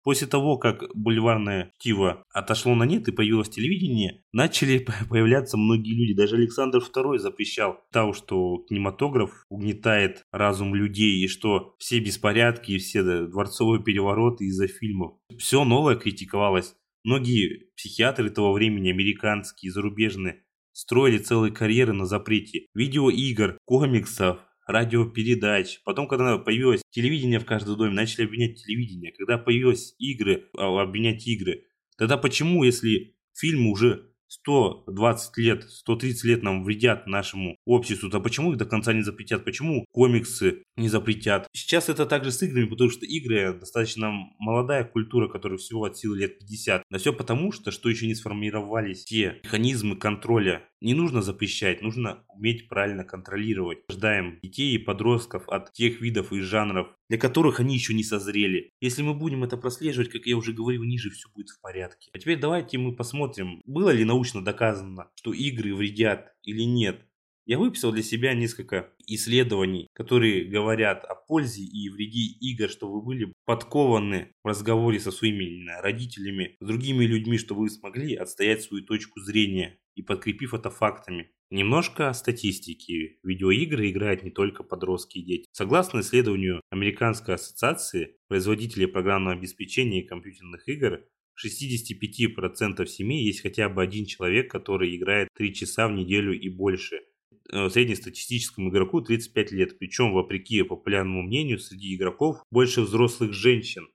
После 0.04 0.28
того, 0.28 0.58
как 0.58 0.84
бульварное 0.94 1.72
чтиво 1.80 2.24
отошло 2.34 2.76
на 2.76 2.84
нет 2.84 3.08
и 3.08 3.12
появилось 3.12 3.50
телевидение, 3.50 4.24
начали 4.34 4.86
появляться 5.10 5.58
многие 5.58 5.94
люди. 5.94 6.14
Даже 6.14 6.36
Александр 6.36 6.80
II 6.80 7.18
запрещал 7.20 7.80
того, 7.92 8.14
что 8.14 8.58
кинематограф 8.68 9.46
угнетает 9.50 10.24
разум 10.32 10.76
людей 10.76 11.24
и 11.24 11.28
что 11.28 11.76
все 11.80 12.00
беспорядки 12.00 12.74
и 12.74 12.78
все 12.78 13.04
дворцовые 13.04 13.82
перевороты 13.82 14.46
из-за 14.46 14.68
фильмов. 14.68 15.14
Все 15.38 15.64
новое 15.64 15.96
критиковалось. 15.96 16.76
Многие 17.04 17.70
психиатры 17.76 18.30
того 18.30 18.54
времени, 18.54 18.90
американские, 18.90 19.72
зарубежные, 19.72 20.44
строили 20.74 21.18
целые 21.18 21.54
карьеры 21.54 21.94
на 21.94 22.06
запрете 22.06 22.68
видеоигр, 22.74 23.58
комиксов, 23.66 24.40
радиопередач. 24.66 25.82
Потом, 25.84 26.08
когда 26.08 26.38
появилось 26.38 26.82
телевидение 26.90 27.40
в 27.40 27.46
каждом 27.46 27.78
доме, 27.78 27.94
начали 27.94 28.26
обвинять 28.26 28.64
телевидение. 28.64 29.12
Когда 29.18 29.38
появились 29.38 29.96
игры, 30.00 30.50
а, 30.58 30.82
обвинять 30.82 31.28
игры. 31.28 31.66
Тогда 31.98 32.18
почему, 32.18 32.64
если 32.64 33.16
фильмы 33.34 33.72
уже 33.72 34.13
120 34.28 35.38
лет, 35.38 35.64
130 35.64 36.24
лет 36.24 36.44
нам 36.44 36.64
вредят 36.64 37.08
нашему 37.08 37.58
обществу, 37.66 38.10
то 38.10 38.20
почему 38.20 38.52
их 38.52 38.58
до 38.58 38.66
конца 38.66 38.94
не 38.94 39.02
запретят? 39.02 39.46
Почему 39.46 39.86
комиксы 39.92 40.64
не 40.76 40.90
запретят? 40.90 41.48
Сейчас 41.54 41.90
это 41.90 42.06
также 42.06 42.32
с 42.32 42.42
играми, 42.42 42.66
потому 42.66 42.90
что 42.90 43.06
игры 43.06 43.54
достаточно 43.54 44.12
молодая 44.40 44.84
культура, 44.84 45.28
которая 45.28 45.58
всего 45.58 45.86
от 45.86 45.98
силы 45.98 46.18
лет 46.18 46.40
50. 46.40 46.84
Но 46.90 46.98
все 46.98 47.14
потому, 47.14 47.52
что, 47.52 47.72
что 47.72 47.90
еще 47.90 48.08
не 48.08 48.16
сформировались 48.16 49.06
те 49.06 49.40
механизмы 49.44 49.96
контроля. 49.96 50.68
Не 50.82 50.94
нужно 50.94 51.22
запрещать, 51.22 51.82
нужно 51.82 52.26
уметь 52.28 52.68
правильно 52.68 53.06
контролировать. 53.06 53.80
Ждаем 53.90 54.40
детей 54.44 54.76
и 54.76 54.78
подростков 54.78 55.48
от 55.48 55.72
тех 55.72 56.02
видов 56.02 56.34
и 56.34 56.42
жанров, 56.42 56.88
для 57.10 57.18
которых 57.18 57.60
они 57.60 57.76
еще 57.76 57.94
не 57.94 58.04
созрели. 58.04 58.72
Если 58.82 59.02
мы 59.02 59.14
будем 59.14 59.44
это 59.44 59.56
прослеживать, 59.56 60.10
как 60.10 60.26
я 60.26 60.36
уже 60.36 60.52
говорил, 60.52 60.84
ниже 60.84 61.10
все 61.10 61.30
будет 61.34 61.50
в 61.50 61.62
порядке. 61.62 62.10
А 62.14 62.20
теперь 62.20 62.40
давайте 62.40 62.78
мы 62.78 62.96
посмотрим, 62.96 63.62
было 63.66 63.92
ли 63.92 64.04
научно 64.04 64.23
доказано, 64.42 65.12
что 65.16 65.34
игры 65.34 65.76
вредят 65.76 66.34
или 66.44 66.64
нет. 66.64 67.06
Я 67.46 67.58
выписал 67.60 67.92
для 67.92 68.04
себя 68.04 68.34
несколько 68.34 68.94
исследований, 69.06 69.88
которые 69.94 70.46
говорят 70.46 71.04
о 71.04 71.16
пользе 71.16 71.64
и 71.64 71.90
вреде 71.90 72.22
игр, 72.40 72.70
что 72.70 72.90
вы 72.90 73.02
были 73.02 73.34
подкованы 73.46 74.32
в 74.44 74.48
разговоре 74.48 75.00
со 75.00 75.12
своими 75.12 75.70
родителями, 75.82 76.56
с 76.62 76.66
другими 76.66 77.04
людьми, 77.04 77.38
что 77.38 77.54
вы 77.56 77.70
смогли 77.70 78.16
отстоять 78.16 78.64
свою 78.64 78.86
точку 78.86 79.20
зрения 79.20 79.78
и 79.96 80.02
подкрепив 80.02 80.54
это 80.54 80.70
фактами. 80.70 81.32
Немножко 81.50 82.14
статистики. 82.14 83.20
Видеоигры 83.24 83.92
играют 83.92 84.24
не 84.24 84.32
только 84.32 84.64
подростки 84.64 85.20
и 85.20 85.24
дети. 85.24 85.46
Согласно 85.52 86.00
исследованию 86.00 86.62
Американской 86.72 87.36
ассоциации 87.36 88.16
производителей 88.28 88.88
программного 88.88 89.38
обеспечения 89.38 90.02
и 90.02 90.08
компьютерных 90.08 90.68
игр, 90.68 91.02
в 91.36 91.46
65% 91.46 92.86
семей 92.86 93.26
есть 93.26 93.42
хотя 93.42 93.70
бы 93.70 93.82
один 93.82 94.06
человек, 94.06 94.52
который 94.52 94.96
играет 94.96 95.30
3 95.36 95.54
часа 95.54 95.88
в 95.88 95.92
неделю 95.92 96.38
и 96.40 96.50
больше– 96.50 97.02
Э, 97.52 97.70
среднестатистическому 97.70 98.70
игроку 98.70 99.02
35 99.02 99.52
лет. 99.52 99.78
Причем, 99.78 100.14
вопреки 100.14 100.64
популярному 100.64 101.24
мнению, 101.24 101.60
среди 101.60 101.94
игроков 101.94 102.38
больше 102.50 102.82
взрослых 102.82 103.34
женщин. 103.34 103.88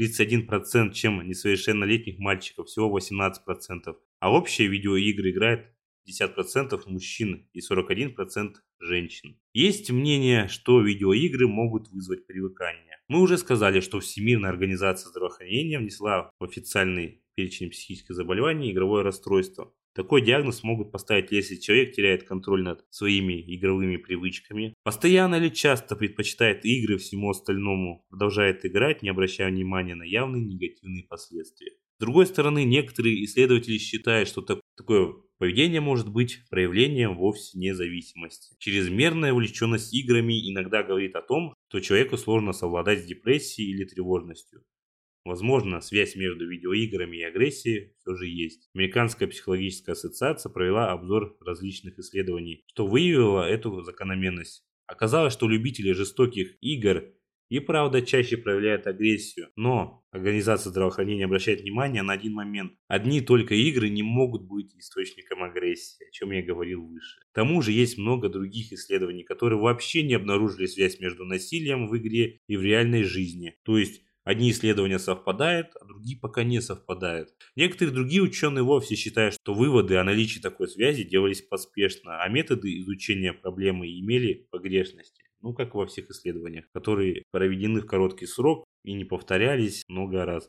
31%, 0.00 0.92
чем 0.92 1.26
несовершеннолетних 1.26 2.18
мальчиков, 2.18 2.68
всего 2.68 2.96
18%. 2.96 3.96
А 4.20 4.32
общие 4.32 4.68
видеоигры 4.68 5.30
играет 5.30 5.66
50% 6.08 6.82
мужчин 6.86 7.48
и 7.52 7.60
41% 7.60 8.54
женщин. 8.80 9.38
Есть 9.52 9.90
мнение, 9.90 10.48
что 10.48 10.80
видеоигры 10.80 11.46
могут 11.48 11.88
вызвать 11.88 12.26
привыкание. 12.26 12.98
Мы 13.08 13.20
уже 13.20 13.38
сказали, 13.38 13.80
что 13.80 14.00
Всемирная 14.00 14.50
организация 14.50 15.10
здравоохранения 15.10 15.78
внесла 15.78 16.30
в 16.38 16.44
официальный 16.44 17.22
перечень 17.34 17.70
психических 17.70 18.14
заболеваний 18.14 18.70
игровое 18.72 19.02
расстройство. 19.04 19.72
Такой 19.94 20.22
диагноз 20.22 20.62
могут 20.62 20.90
поставить, 20.90 21.32
если 21.32 21.56
человек 21.56 21.92
теряет 21.92 22.22
контроль 22.22 22.62
над 22.62 22.82
своими 22.88 23.42
игровыми 23.54 23.96
привычками, 23.96 24.74
постоянно 24.82 25.34
или 25.34 25.50
часто 25.50 25.96
предпочитает 25.96 26.64
игры 26.64 26.96
всему 26.96 27.28
остальному, 27.28 28.06
продолжает 28.08 28.64
играть, 28.64 29.02
не 29.02 29.10
обращая 29.10 29.50
внимания 29.50 29.94
на 29.94 30.04
явные 30.04 30.44
негативные 30.44 31.04
последствия. 31.04 31.72
С 31.98 32.00
другой 32.00 32.26
стороны, 32.26 32.64
некоторые 32.64 33.22
исследователи 33.24 33.76
считают, 33.76 34.28
что 34.28 34.40
такое 34.76 35.14
поведение 35.42 35.80
может 35.80 36.08
быть 36.08 36.38
проявлением 36.50 37.16
вовсе 37.16 37.58
независимости. 37.58 38.54
Чрезмерная 38.60 39.32
увлеченность 39.32 39.92
играми 39.92 40.34
иногда 40.48 40.84
говорит 40.84 41.16
о 41.16 41.20
том, 41.20 41.52
что 41.66 41.80
человеку 41.80 42.16
сложно 42.16 42.52
совладать 42.52 43.02
с 43.02 43.06
депрессией 43.06 43.72
или 43.72 43.84
тревожностью. 43.84 44.62
Возможно, 45.24 45.80
связь 45.80 46.14
между 46.14 46.48
видеоиграми 46.48 47.16
и 47.16 47.22
агрессией 47.24 47.92
все 47.98 48.14
же 48.14 48.28
есть. 48.28 48.70
Американская 48.72 49.26
психологическая 49.26 49.94
ассоциация 49.94 50.48
провела 50.48 50.92
обзор 50.92 51.36
различных 51.40 51.98
исследований, 51.98 52.62
что 52.68 52.86
выявило 52.86 53.42
эту 53.42 53.82
закономерность. 53.82 54.62
Оказалось, 54.86 55.32
что 55.32 55.48
любители 55.48 55.90
жестоких 55.90 56.56
игр 56.60 57.02
и 57.52 57.60
правда 57.60 58.00
чаще 58.00 58.38
проявляют 58.38 58.86
агрессию. 58.86 59.48
Но 59.56 60.02
Организация 60.10 60.70
здравоохранения 60.70 61.24
обращает 61.24 61.62
внимание 61.62 62.02
на 62.02 62.12
один 62.12 62.34
момент. 62.34 62.72
Одни 62.86 63.22
только 63.22 63.54
игры 63.54 63.88
не 63.88 64.02
могут 64.02 64.42
быть 64.42 64.74
источником 64.76 65.42
агрессии, 65.42 66.06
о 66.06 66.10
чем 66.10 66.32
я 66.32 66.42
говорил 66.42 66.86
выше. 66.86 67.20
К 67.30 67.34
тому 67.34 67.62
же 67.62 67.72
есть 67.72 67.96
много 67.96 68.28
других 68.28 68.72
исследований, 68.74 69.22
которые 69.22 69.58
вообще 69.58 70.02
не 70.02 70.12
обнаружили 70.12 70.66
связь 70.66 71.00
между 71.00 71.24
насилием 71.24 71.88
в 71.88 71.96
игре 71.96 72.40
и 72.46 72.58
в 72.58 72.62
реальной 72.62 73.04
жизни. 73.04 73.56
То 73.64 73.78
есть 73.78 74.02
Одни 74.24 74.52
исследования 74.52 75.00
совпадают, 75.00 75.70
а 75.80 75.84
другие 75.84 76.16
пока 76.16 76.44
не 76.44 76.60
совпадают. 76.60 77.30
Некоторые 77.56 77.92
другие 77.92 78.22
ученые 78.22 78.62
вовсе 78.62 78.94
считают, 78.94 79.34
что 79.34 79.52
выводы 79.52 79.96
о 79.96 80.04
наличии 80.04 80.38
такой 80.38 80.68
связи 80.68 81.02
делались 81.02 81.42
поспешно, 81.42 82.22
а 82.22 82.28
методы 82.28 82.78
изучения 82.78 83.32
проблемы 83.32 83.88
имели 83.88 84.46
погрешности. 84.52 85.24
Ну, 85.42 85.54
как 85.54 85.74
во 85.74 85.86
всех 85.86 86.08
исследованиях, 86.10 86.66
которые 86.72 87.24
проведены 87.32 87.80
в 87.80 87.86
короткий 87.86 88.26
срок 88.26 88.64
и 88.84 88.92
не 88.92 89.04
повторялись 89.04 89.82
много 89.88 90.24
раз. 90.24 90.48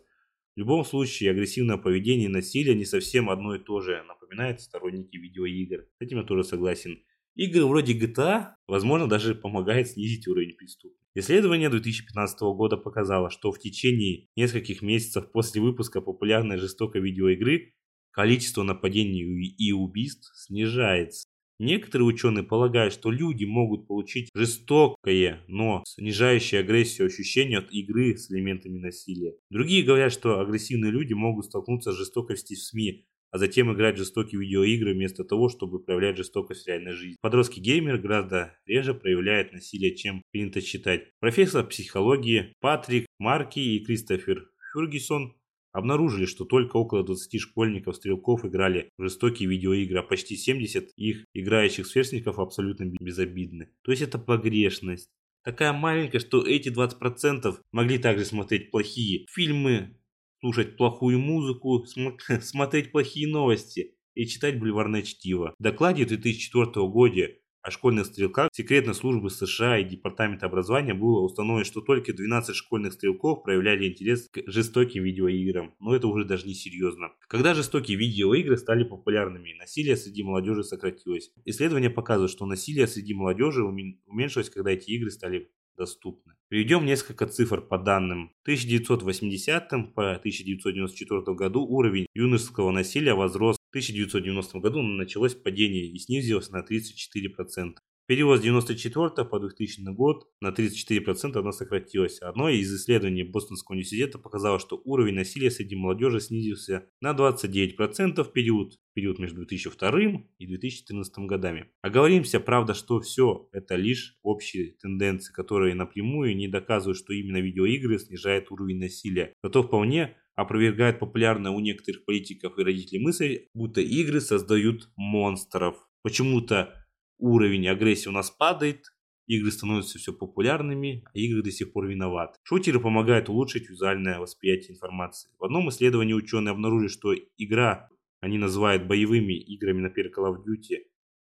В 0.56 0.60
любом 0.60 0.86
случае, 0.86 1.32
агрессивное 1.32 1.78
поведение 1.78 2.26
и 2.26 2.32
насилие 2.32 2.76
не 2.76 2.86
совсем 2.86 3.30
одно 3.32 3.56
и 3.56 3.60
то 3.60 3.82
же, 3.82 4.04
напоминают 4.04 4.62
сторонники 4.62 5.18
видеоигр. 5.18 5.88
С 5.98 6.02
этим 6.02 6.20
я 6.20 6.24
тоже 6.24 6.44
согласен. 6.44 7.04
Игры 7.36 7.66
вроде 7.66 7.98
GTA, 7.98 8.54
возможно, 8.68 9.10
даже 9.10 9.34
помогает 9.34 9.88
снизить 9.88 10.28
уровень 10.28 10.56
преступности. 10.56 11.04
Исследование 11.16 11.70
2015 11.70 12.40
года 12.42 12.78
показало, 12.78 13.32
что 13.32 13.52
в 13.52 13.60
течение 13.60 14.28
нескольких 14.36 14.84
месяцев 14.84 15.32
после 15.32 15.60
выпуска 15.62 16.02
популярной 16.02 16.58
жестокой 16.58 17.02
видеоигры 17.02 17.74
количество 18.12 18.62
нападений 18.62 19.24
и 19.58 19.72
убийств 19.72 20.32
снижается. 20.36 21.28
Некоторые 21.63 22.08
ученые 22.08 22.43
полагают, 22.43 22.93
что 22.93 23.10
люди 23.10 23.45
могут 23.45 23.88
получить 23.88 24.30
жестокое, 24.36 25.45
но 25.47 25.82
снижающее 25.88 26.60
агрессию 26.60 27.08
ощущение 27.08 27.60
от 27.60 27.71
игры 27.71 28.17
с 28.17 28.30
элементами 28.30 28.80
насилия. 28.80 29.36
Другие 29.49 29.84
говорят, 29.84 30.12
что 30.12 30.41
агрессивные 30.41 30.91
люди 30.91 31.13
могут 31.13 31.45
столкнуться 31.45 31.93
с 31.93 31.97
жестокостью 31.97 32.58
в 32.58 32.60
СМИ, 32.60 33.06
а 33.32 33.38
затем 33.38 33.73
играть 33.73 33.95
жестокие 33.95 34.41
видеоигры 34.41 34.93
вместо 34.93 35.23
того, 35.23 35.47
чтобы 35.47 35.82
проявлять 35.82 36.17
жестокость 36.17 36.65
в 36.65 36.67
реальной 36.67 36.91
жизни. 36.91 37.15
Подростки-геймеры 37.21 37.97
гораздо 37.97 38.58
реже 38.65 38.93
проявляют 38.93 39.54
насилие, 39.54 39.95
чем 39.95 40.21
принято 40.34 40.60
считать. 40.60 41.12
Профессор 41.21 41.65
психологии 41.65 42.52
Патрик 42.60 43.06
Марки 43.19 43.60
и 43.60 43.80
Кристофер 43.86 44.49
Фюргисон 44.73 45.34
обнаружили, 45.74 46.26
что 46.26 46.46
только 46.46 46.78
около 46.78 47.04
20 47.04 47.42
школьников-стрелков 47.42 48.46
играли 48.46 48.90
в 48.98 49.04
жестокие 49.04 49.50
видеоигры, 49.50 50.00
а 50.00 50.04
почти 50.04 50.38
70 50.38 50.92
их 50.96 51.26
играющих 51.34 51.86
сверстников 51.86 52.40
абсолютно 52.40 52.86
безобидны. 52.86 53.70
То 53.84 53.92
есть 53.92 54.04
это 54.04 54.20
погрешность. 54.20 55.10
Такая 55.44 55.74
маленькая, 55.74 56.20
что 56.20 56.46
эти 56.46 56.70
20% 56.70 57.58
могли 57.74 57.98
также 57.98 58.24
смотреть 58.24 58.72
плохие 58.72 59.26
фильмы, 59.30 59.98
слушать 60.40 60.78
плохую 60.78 61.20
музыку, 61.20 61.86
смотреть 62.42 62.92
плохие 62.92 63.28
новости 63.28 63.96
и 64.14 64.26
читать 64.26 64.60
бульварное 64.60 65.02
чтиво. 65.02 65.56
В 65.58 65.64
докладе 65.64 66.06
2004 66.06 66.88
года 66.88 67.30
о 67.63 67.71
школьных 67.71 68.06
стрелках 68.08 68.49
секретной 68.52 68.93
службы 68.93 69.30
США 69.30 69.80
и 69.80 69.86
Департамента 69.86 70.45
образования 70.45 70.93
было 70.93 71.21
установлено, 71.21 71.63
что 71.63 71.82
только 71.82 72.13
12 72.13 72.56
школьных 72.56 72.93
стрелков 72.93 73.43
проявляли 73.43 73.88
интерес 73.88 74.28
к 74.30 74.43
жестоким 74.47 75.04
видеоиграм. 75.04 75.73
Но 75.80 75.95
это 75.95 76.08
уже 76.08 76.26
даже 76.26 76.45
не 76.45 76.54
серьезно. 76.54 77.12
Когда 77.28 77.54
жестокие 77.54 77.97
видеоигры 77.97 78.58
стали 78.58 78.84
популярными, 78.84 79.54
насилие 79.58 79.95
среди 79.95 80.23
молодежи 80.23 80.63
сократилось. 80.63 81.32
Исследования 81.45 81.89
показывают, 81.89 82.32
что 82.32 82.45
насилие 82.45 82.86
среди 82.86 83.13
молодежи 83.13 83.63
уменьшилось, 83.63 84.49
когда 84.49 84.71
эти 84.71 84.91
игры 84.91 85.10
стали 85.10 85.49
доступны. 85.78 86.34
Приведем 86.49 86.86
несколько 86.86 87.26
цифр 87.26 87.62
по 87.62 87.78
данным. 87.78 88.32
В 88.39 88.43
1980 88.43 89.69
по 89.95 90.12
1994 90.15 91.36
году 91.36 91.65
уровень 91.65 92.06
юношеского 92.13 92.71
насилия 92.71 93.13
возрос. 93.13 93.58
В 93.74 93.76
1990 93.76 94.60
году 94.60 94.84
началось 94.84 95.34
падение 95.34 95.88
и 95.88 95.98
снизилось 95.98 96.52
на 96.52 96.62
34%. 96.62 97.78
Период 98.06 98.39
с 98.39 98.42
1994 98.42 99.30
по 99.30 99.39
2000 99.39 99.94
год 99.94 100.28
на 100.42 100.50
34% 100.50 101.38
она 101.38 101.54
сократилась. 101.54 102.22
Одно 102.22 102.50
из 102.50 102.74
исследований 102.76 103.24
Бостонского 103.24 103.76
университета 103.76 104.20
показало, 104.20 104.60
что 104.60 104.82
уровень 104.84 105.16
насилия 105.16 105.50
среди 105.50 105.78
молодежи 105.78 106.20
снизился 106.20 106.86
на 107.00 107.13
29% 107.13 108.22
в 108.22 108.34
период, 108.34 108.74
период 108.94 109.20
между 109.20 109.38
2002 109.38 110.00
и 110.38 110.48
2014 110.48 111.18
годами. 111.20 111.72
Оговоримся, 111.82 112.42
правда, 112.42 112.74
что 112.74 113.00
все 113.00 113.48
это 113.54 113.76
лишь 113.76 114.18
общие 114.22 114.74
тенденции, 114.82 115.32
которые 115.32 115.74
напрямую 115.74 116.36
не 116.36 116.50
доказывают, 116.50 116.98
что 116.98 117.13
именно 117.13 117.38
видеоигры 117.38 118.00
снижают 118.00 118.52
уровень 118.52 118.80
насилия. 118.80 119.34
Зато 119.42 119.63
вполне 119.63 120.18
опровергает 120.36 121.00
популярная 121.00 121.52
у 121.52 121.62
некоторых 121.62 122.04
политиков 122.04 122.58
и 122.60 122.63
родителей 122.63 123.02
мысль, 123.02 123.46
будто 123.54 123.80
игры 123.80 124.20
создают 124.20 124.89
монстров. 124.98 125.78
Почему-то 126.02 126.83
уровень 127.24 127.68
агрессии 127.70 128.10
у 128.10 128.12
нас 128.12 128.30
падает, 128.30 128.86
игры 129.28 129.50
становятся 129.50 129.98
все 129.98 130.12
популярными, 130.12 131.04
а 131.06 131.18
игры 131.18 131.42
до 131.42 131.52
сих 131.52 131.72
пор 131.72 131.88
виноваты. 131.88 132.38
Шутеры 132.44 132.82
помогают 132.82 133.30
улучшить 133.30 133.70
визуальное 133.70 134.20
восприятие 134.20 134.76
информации. 134.76 135.32
В 135.40 135.46
одном 135.46 135.70
исследовании 135.70 136.14
ученые 136.14 136.52
обнаружили, 136.52 136.90
что 136.90 137.14
игра, 137.38 137.90
они 138.20 138.38
называют 138.38 138.88
боевыми 138.88 139.34
играми, 139.34 139.82
например, 139.82 140.12
Call 140.12 140.34
of 140.34 140.40
Duty, 140.40 140.80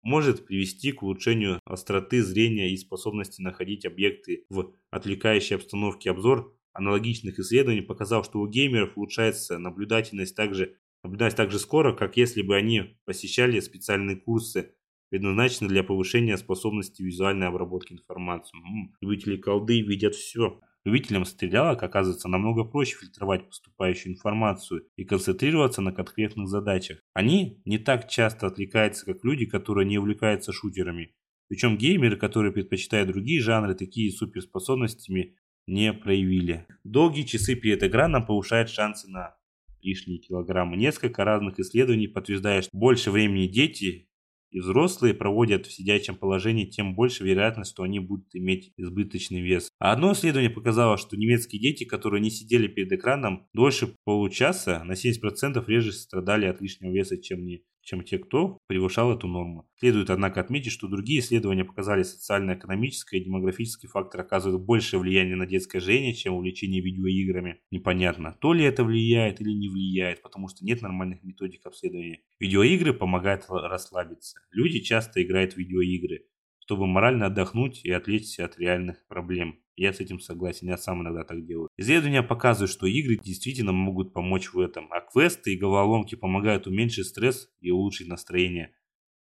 может 0.01 0.45
привести 0.45 0.91
к 0.91 1.03
улучшению 1.03 1.59
остроты 1.65 2.23
зрения 2.23 2.71
и 2.71 2.77
способности 2.77 3.41
находить 3.41 3.85
объекты 3.85 4.45
в 4.49 4.73
отвлекающей 4.89 5.55
обстановке. 5.55 6.09
Обзор 6.09 6.55
аналогичных 6.73 7.39
исследований 7.39 7.81
показал, 7.81 8.23
что 8.23 8.39
у 8.39 8.47
геймеров 8.47 8.97
улучшается 8.97 9.59
наблюдательность 9.59 10.35
также, 10.35 10.77
наблюдательность 11.03 11.37
так 11.37 11.51
же 11.51 11.59
скоро, 11.59 11.93
как 11.93 12.17
если 12.17 12.41
бы 12.41 12.55
они 12.55 12.99
посещали 13.05 13.59
специальные 13.59 14.17
курсы 14.17 14.73
предназначены 15.09 15.69
для 15.69 15.83
повышения 15.83 16.37
способности 16.37 17.01
визуальной 17.01 17.47
обработки 17.47 17.93
информации. 17.93 18.57
М-м, 18.57 18.95
любители 19.01 19.37
колды 19.37 19.81
видят 19.81 20.15
все. 20.15 20.59
Любителям 20.83 21.25
стрелялок 21.25 21.81
оказывается 21.81 22.27
намного 22.27 22.63
проще 22.63 22.95
фильтровать 22.95 23.47
поступающую 23.47 24.13
информацию 24.13 24.87
и 24.95 25.03
концентрироваться 25.03 25.81
на 25.81 25.91
конкретных 25.91 26.47
задачах. 26.47 26.99
Они 27.13 27.61
не 27.65 27.79
так 27.79 28.07
часто 28.07 28.45
отвлекаются, 28.47 29.05
как 29.05 29.23
люди, 29.23 29.45
которые 29.45 29.87
не 29.87 29.97
увлекаются 29.97 30.53
шутерами. 30.53 31.15
Причем 31.47 31.77
геймеры, 31.77 32.17
которые 32.17 32.51
предпочитают 32.51 33.09
другие 33.09 33.41
жанры, 33.41 33.73
такие 33.73 34.11
суперспособностями 34.11 35.35
не 35.67 35.91
проявили. 35.93 36.67
Долгие 36.83 37.23
часы 37.23 37.55
перед 37.55 37.81
экраном 37.81 38.25
повышают 38.25 38.69
шансы 38.69 39.09
на 39.09 39.35
лишние 39.81 40.19
килограммы. 40.19 40.77
Несколько 40.77 41.23
разных 41.23 41.59
исследований 41.59 42.07
подтверждают, 42.07 42.65
что 42.65 42.77
больше 42.77 43.11
времени 43.11 43.47
дети 43.47 44.09
и 44.55 44.59
взрослые 44.61 45.13
проводят 45.13 45.65
в 45.65 45.73
сидячем 45.73 46.15
положении, 46.15 46.65
тем 46.65 46.95
больше 46.95 47.25
вероятность, 47.25 47.71
что 47.71 47.83
они 47.83 47.99
будут 47.99 48.33
иметь 48.33 48.71
избыточный 48.77 49.41
вес. 49.41 49.69
А 49.79 49.91
одно 49.91 50.13
исследование 50.13 50.49
показало, 50.49 50.97
что 50.97 51.17
немецкие 51.17 51.61
дети, 51.61 51.83
которые 51.83 52.21
не 52.21 52.29
сидели 52.29 52.67
перед 52.67 52.89
экраном 52.93 53.49
дольше 53.53 53.93
получаса, 54.05 54.81
на 54.85 54.93
70% 54.93 55.61
реже 55.67 55.91
страдали 55.91 56.45
от 56.45 56.61
лишнего 56.61 56.93
веса, 56.93 57.21
чем 57.21 57.45
не 57.45 57.63
чем 57.85 58.03
те, 58.03 58.17
кто 58.17 58.57
превышал 58.67 59.13
эту 59.13 59.27
норму. 59.27 59.69
Следует, 59.77 60.09
однако, 60.09 60.41
отметить, 60.41 60.71
что 60.71 60.87
другие 60.87 61.19
исследования 61.21 61.63
показали, 61.63 62.03
социально-экономическое 62.03 63.19
и 63.19 63.23
демографический 63.23 63.87
фактор 63.87 64.21
оказывают 64.21 64.63
большее 64.63 64.99
влияние 64.99 65.35
на 65.35 65.45
детское 65.45 65.79
зрение, 65.79 66.13
чем 66.13 66.33
увлечение 66.33 66.81
видеоиграми. 66.81 67.61
Непонятно, 67.71 68.35
то 68.41 68.53
ли 68.53 68.65
это 68.65 68.83
влияет 68.83 69.39
или 69.39 69.51
не 69.51 69.69
влияет, 69.69 70.21
потому 70.21 70.49
что 70.49 70.65
нет 70.65 70.81
нормальных 70.81 71.23
методик 71.23 71.65
обследования. 71.65 72.21
Видеоигры 72.39 72.93
помогают 72.93 73.45
расслабиться. 73.47 74.39
Люди 74.51 74.79
часто 74.79 75.23
играют 75.23 75.53
в 75.53 75.57
видеоигры, 75.57 76.25
чтобы 76.59 76.87
морально 76.87 77.27
отдохнуть 77.27 77.85
и 77.85 77.91
отвлечься 77.91 78.45
от 78.45 78.57
реальных 78.57 79.05
проблем. 79.07 79.59
Я 79.75 79.91
с 79.91 79.99
этим 79.99 80.19
согласен, 80.19 80.67
я 80.67 80.77
сам 80.77 81.01
иногда 81.01 81.23
так 81.23 81.45
делаю. 81.45 81.69
Исследования 81.77 82.23
показывают, 82.23 82.71
что 82.71 82.87
игры 82.87 83.17
действительно 83.17 83.73
могут 83.73 84.13
помочь 84.13 84.53
в 84.53 84.59
этом, 84.59 84.87
а 84.91 85.01
квесты 85.01 85.53
и 85.53 85.57
головоломки 85.57 86.15
помогают 86.15 86.65
уменьшить 86.65 87.07
стресс 87.07 87.49
и 87.59 87.71
улучшить 87.71 88.07
настроение. 88.07 88.73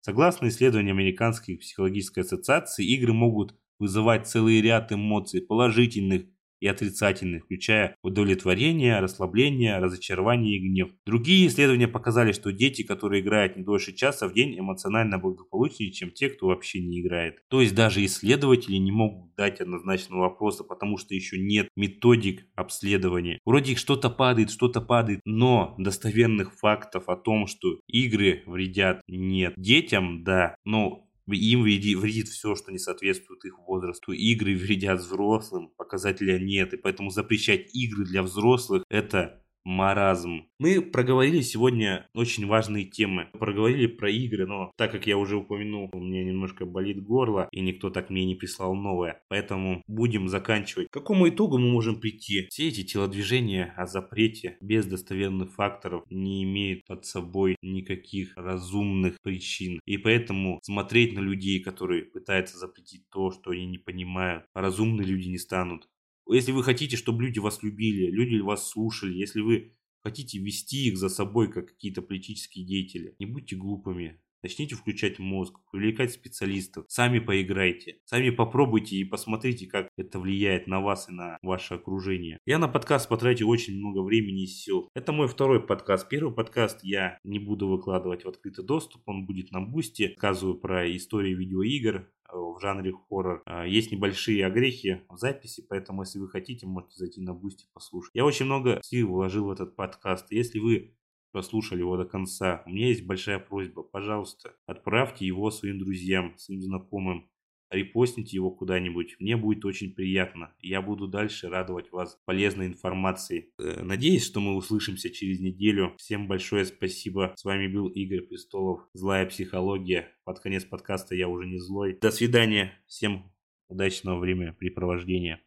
Согласно 0.02 0.48
исследованиям 0.48 0.98
Американской 0.98 1.58
психологической 1.58 2.24
ассоциации, 2.24 2.86
игры 2.86 3.14
могут 3.14 3.56
вызывать 3.80 4.28
целый 4.28 4.60
ряд 4.62 4.92
эмоций, 4.92 5.42
положительных 5.42 6.26
и 6.62 6.68
отрицательных, 6.68 7.44
включая 7.44 7.96
удовлетворение, 8.04 9.00
расслабление, 9.00 9.80
разочарование 9.80 10.58
и 10.58 10.70
гнев. 10.70 10.92
Другие 11.06 11.48
исследования 11.48 11.88
показали, 11.88 12.32
что 12.32 12.54
дети, 12.54 12.84
которые 12.84 13.22
играют 13.22 13.58
не 13.58 13.64
дольше 13.64 13.94
часа 13.94 14.28
в 14.28 14.34
день, 14.34 14.58
эмоционально 14.58 15.18
благополучнее, 15.18 15.92
чем 15.92 16.12
те, 16.12 16.30
кто 16.30 16.48
вообще 16.48 16.80
не 16.80 17.02
играет. 17.02 17.40
То 17.50 17.62
есть 17.62 17.76
даже 17.76 18.06
исследователи 18.06 18.76
не 18.76 18.92
могут 18.92 19.36
дать 19.36 19.60
однозначного 19.60 20.22
вопроса, 20.22 20.64
потому 20.64 20.98
что 20.98 21.16
еще 21.16 21.40
нет 21.40 21.68
методик 21.76 22.48
обследования. 22.56 23.40
Вроде 23.46 23.76
что-то 23.76 24.10
падает, 24.10 24.52
что-то 24.52 24.82
падает, 24.82 25.22
но 25.26 25.76
достоверных 25.80 26.54
фактов 26.54 27.10
о 27.10 27.16
том, 27.16 27.48
что 27.48 27.80
игры 27.88 28.44
вредят, 28.46 29.02
нет. 29.08 29.54
Детям, 29.58 30.24
да, 30.24 30.56
но 30.64 31.08
им 31.28 31.64
вредит 31.64 32.28
все, 32.28 32.56
что 32.56 32.72
не 32.72 32.80
соответствует 32.80 33.46
их 33.46 33.58
возрасту. 33.60 34.12
Игры 34.12 34.56
вредят 34.56 35.00
взрослым, 35.00 35.70
показателя 35.78 36.40
нет. 36.40 36.74
И 36.74 36.78
поэтому 36.78 37.10
запрещать 37.10 37.74
игры 37.74 38.06
для 38.06 38.24
взрослых– 38.24 38.84
это 38.90 39.44
маразм. 39.64 40.48
Мы 40.60 40.82
проговорили 40.82 41.42
сегодня 41.42 42.08
очень 42.14 42.46
важные 42.46 42.86
темы. 42.86 43.30
Проговорили 43.34 43.88
про 43.88 44.10
игры, 44.10 44.46
но 44.46 44.72
так 44.78 44.92
как 44.92 45.08
я 45.08 45.18
уже 45.18 45.38
упомянул, 45.38 45.90
у 45.94 46.00
меня 46.00 46.24
немножко 46.24 46.66
болит 46.66 47.04
горло, 47.04 47.48
и 47.52 47.62
никто 47.62 47.90
так 47.90 48.10
мне 48.10 48.26
не 48.26 48.36
прислал 48.36 48.76
новое. 48.76 49.22
Поэтому 49.30 49.82
будем 49.88 50.28
заканчивать. 50.28 50.88
К 50.90 50.94
какому 50.94 51.30
итогу 51.30 51.58
мы 51.58 51.70
можем 51.72 52.00
прийти? 52.00 52.48
Все 52.50 52.68
эти 52.68 52.84
телодвижения 52.84 53.74
о 53.78 53.86
запрете 53.86 54.58
без 54.62 54.86
достоверных 54.86 55.54
факторов 55.54 56.04
не 56.10 56.44
имеют 56.44 56.86
под 56.86 57.06
собой 57.06 57.56
никаких 57.62 58.34
разумных 58.36 59.22
причин. 59.22 59.80
И 59.86 59.98
поэтому 59.98 60.60
смотреть 60.64 61.14
на 61.14 61.20
людей, 61.20 61.62
которые 61.62 62.04
пытаются 62.04 62.58
запретить 62.58 63.10
то, 63.10 63.32
что 63.32 63.52
они 63.52 63.66
не 63.66 63.78
понимают, 63.78 64.46
разумные 64.54 65.08
люди 65.08 65.28
не 65.28 65.38
станут. 65.38 65.88
Если 66.34 66.52
вы 66.52 66.64
хотите, 66.64 66.96
чтобы 66.96 67.24
люди 67.24 67.40
вас 67.40 67.62
любили, 67.62 68.10
люди 68.10 68.40
вас 68.40 68.70
слушали, 68.70 69.18
если 69.18 69.42
вы 69.42 69.74
хотите 70.02 70.40
вести 70.40 70.88
их 70.88 70.98
за 70.98 71.10
собой, 71.10 71.52
как 71.52 71.68
какие-то 71.68 72.02
политические 72.02 72.66
деятели, 72.66 73.16
не 73.20 73.26
будьте 73.26 73.56
глупыми. 73.56 74.22
Начните 74.44 74.74
включать 74.76 75.20
мозг, 75.20 75.60
привлекать 75.72 76.14
специалистов. 76.14 76.86
Сами 76.88 77.20
поиграйте. 77.20 78.00
Сами 78.06 78.32
попробуйте 78.32 78.96
и 78.96 79.04
посмотрите, 79.04 79.68
как 79.68 79.90
это 79.98 80.20
влияет 80.20 80.66
на 80.66 80.82
вас 80.82 81.10
и 81.10 81.12
на 81.12 81.38
ваше 81.44 81.76
окружение. 81.76 82.40
Я 82.48 82.58
на 82.58 82.68
подкаст 82.68 83.08
потратил 83.08 83.50
очень 83.50 83.78
много 83.78 84.02
времени 84.02 84.44
и 84.44 84.48
сил. 84.48 84.90
Это 84.96 85.12
мой 85.12 85.28
второй 85.28 85.62
подкаст. 85.64 86.10
Первый 86.10 86.34
подкаст 86.34 86.80
я 86.84 87.20
не 87.24 87.38
буду 87.38 87.68
выкладывать 87.68 88.26
в 88.26 88.30
открытый 88.30 88.66
доступ. 88.66 89.04
Он 89.06 89.28
будет 89.28 89.52
на 89.52 89.62
Бусти. 89.62 90.14
Рассказываю 90.16 90.58
про 90.58 90.92
истории 90.96 91.36
видеоигр, 91.36 92.10
в 92.34 92.60
жанре 92.62 92.94
хоррор. 92.94 93.42
А, 93.46 93.66
есть 93.66 93.92
небольшие 93.92 94.46
огрехи 94.46 95.02
в 95.10 95.18
записи, 95.18 95.66
поэтому 95.68 96.04
если 96.04 96.20
вы 96.20 96.30
хотите, 96.30 96.66
можете 96.66 96.96
зайти 96.98 97.22
на 97.22 97.34
Бусти 97.34 97.66
послушать. 97.74 98.12
Я 98.14 98.26
очень 98.26 98.46
много 98.46 98.80
сил 98.84 99.10
вложил 99.10 99.46
в 99.46 99.52
этот 99.52 99.76
подкаст. 99.76 100.32
Если 100.32 100.60
вы 100.60 100.96
прослушали 101.32 101.80
его 101.80 101.98
до 101.98 102.06
конца, 102.06 102.64
у 102.66 102.70
меня 102.70 102.88
есть 102.88 103.06
большая 103.06 103.40
просьба. 103.40 103.84
Пожалуйста, 103.84 104.56
отправьте 104.66 105.26
его 105.26 105.52
своим 105.52 105.80
друзьям, 105.80 106.38
своим 106.38 106.62
знакомым 106.62 107.32
репостните 107.72 108.36
его 108.36 108.52
куда-нибудь. 108.52 109.16
Мне 109.20 109.38
будет 109.38 109.66
очень 109.66 109.94
приятно. 109.94 110.54
Я 110.60 110.82
буду 110.82 111.08
дальше 111.08 111.50
радовать 111.50 111.92
вас 111.92 112.20
полезной 112.26 112.68
информацией. 112.68 113.52
Э, 113.58 113.82
надеюсь, 113.82 114.26
что 114.26 114.40
мы 114.40 114.56
услышимся 114.56 115.10
через 115.10 115.40
неделю. 115.40 115.96
Всем 115.98 116.28
большое 116.28 116.66
спасибо. 116.66 117.34
С 117.36 117.46
вами 117.46 117.68
был 117.68 117.88
Игорь 117.88 118.22
Престолов. 118.22 118.82
Злая 118.94 119.26
психология. 119.26 120.14
Под 120.26 120.40
конец 120.40 120.66
подкаста 120.66 121.16
я 121.16 121.28
уже 121.28 121.48
не 121.48 121.58
злой. 121.58 121.98
До 122.02 122.12
свидания. 122.12 122.74
Всем 122.88 123.32
удачного 123.70 124.20
времяпрепровождения. 124.20 125.42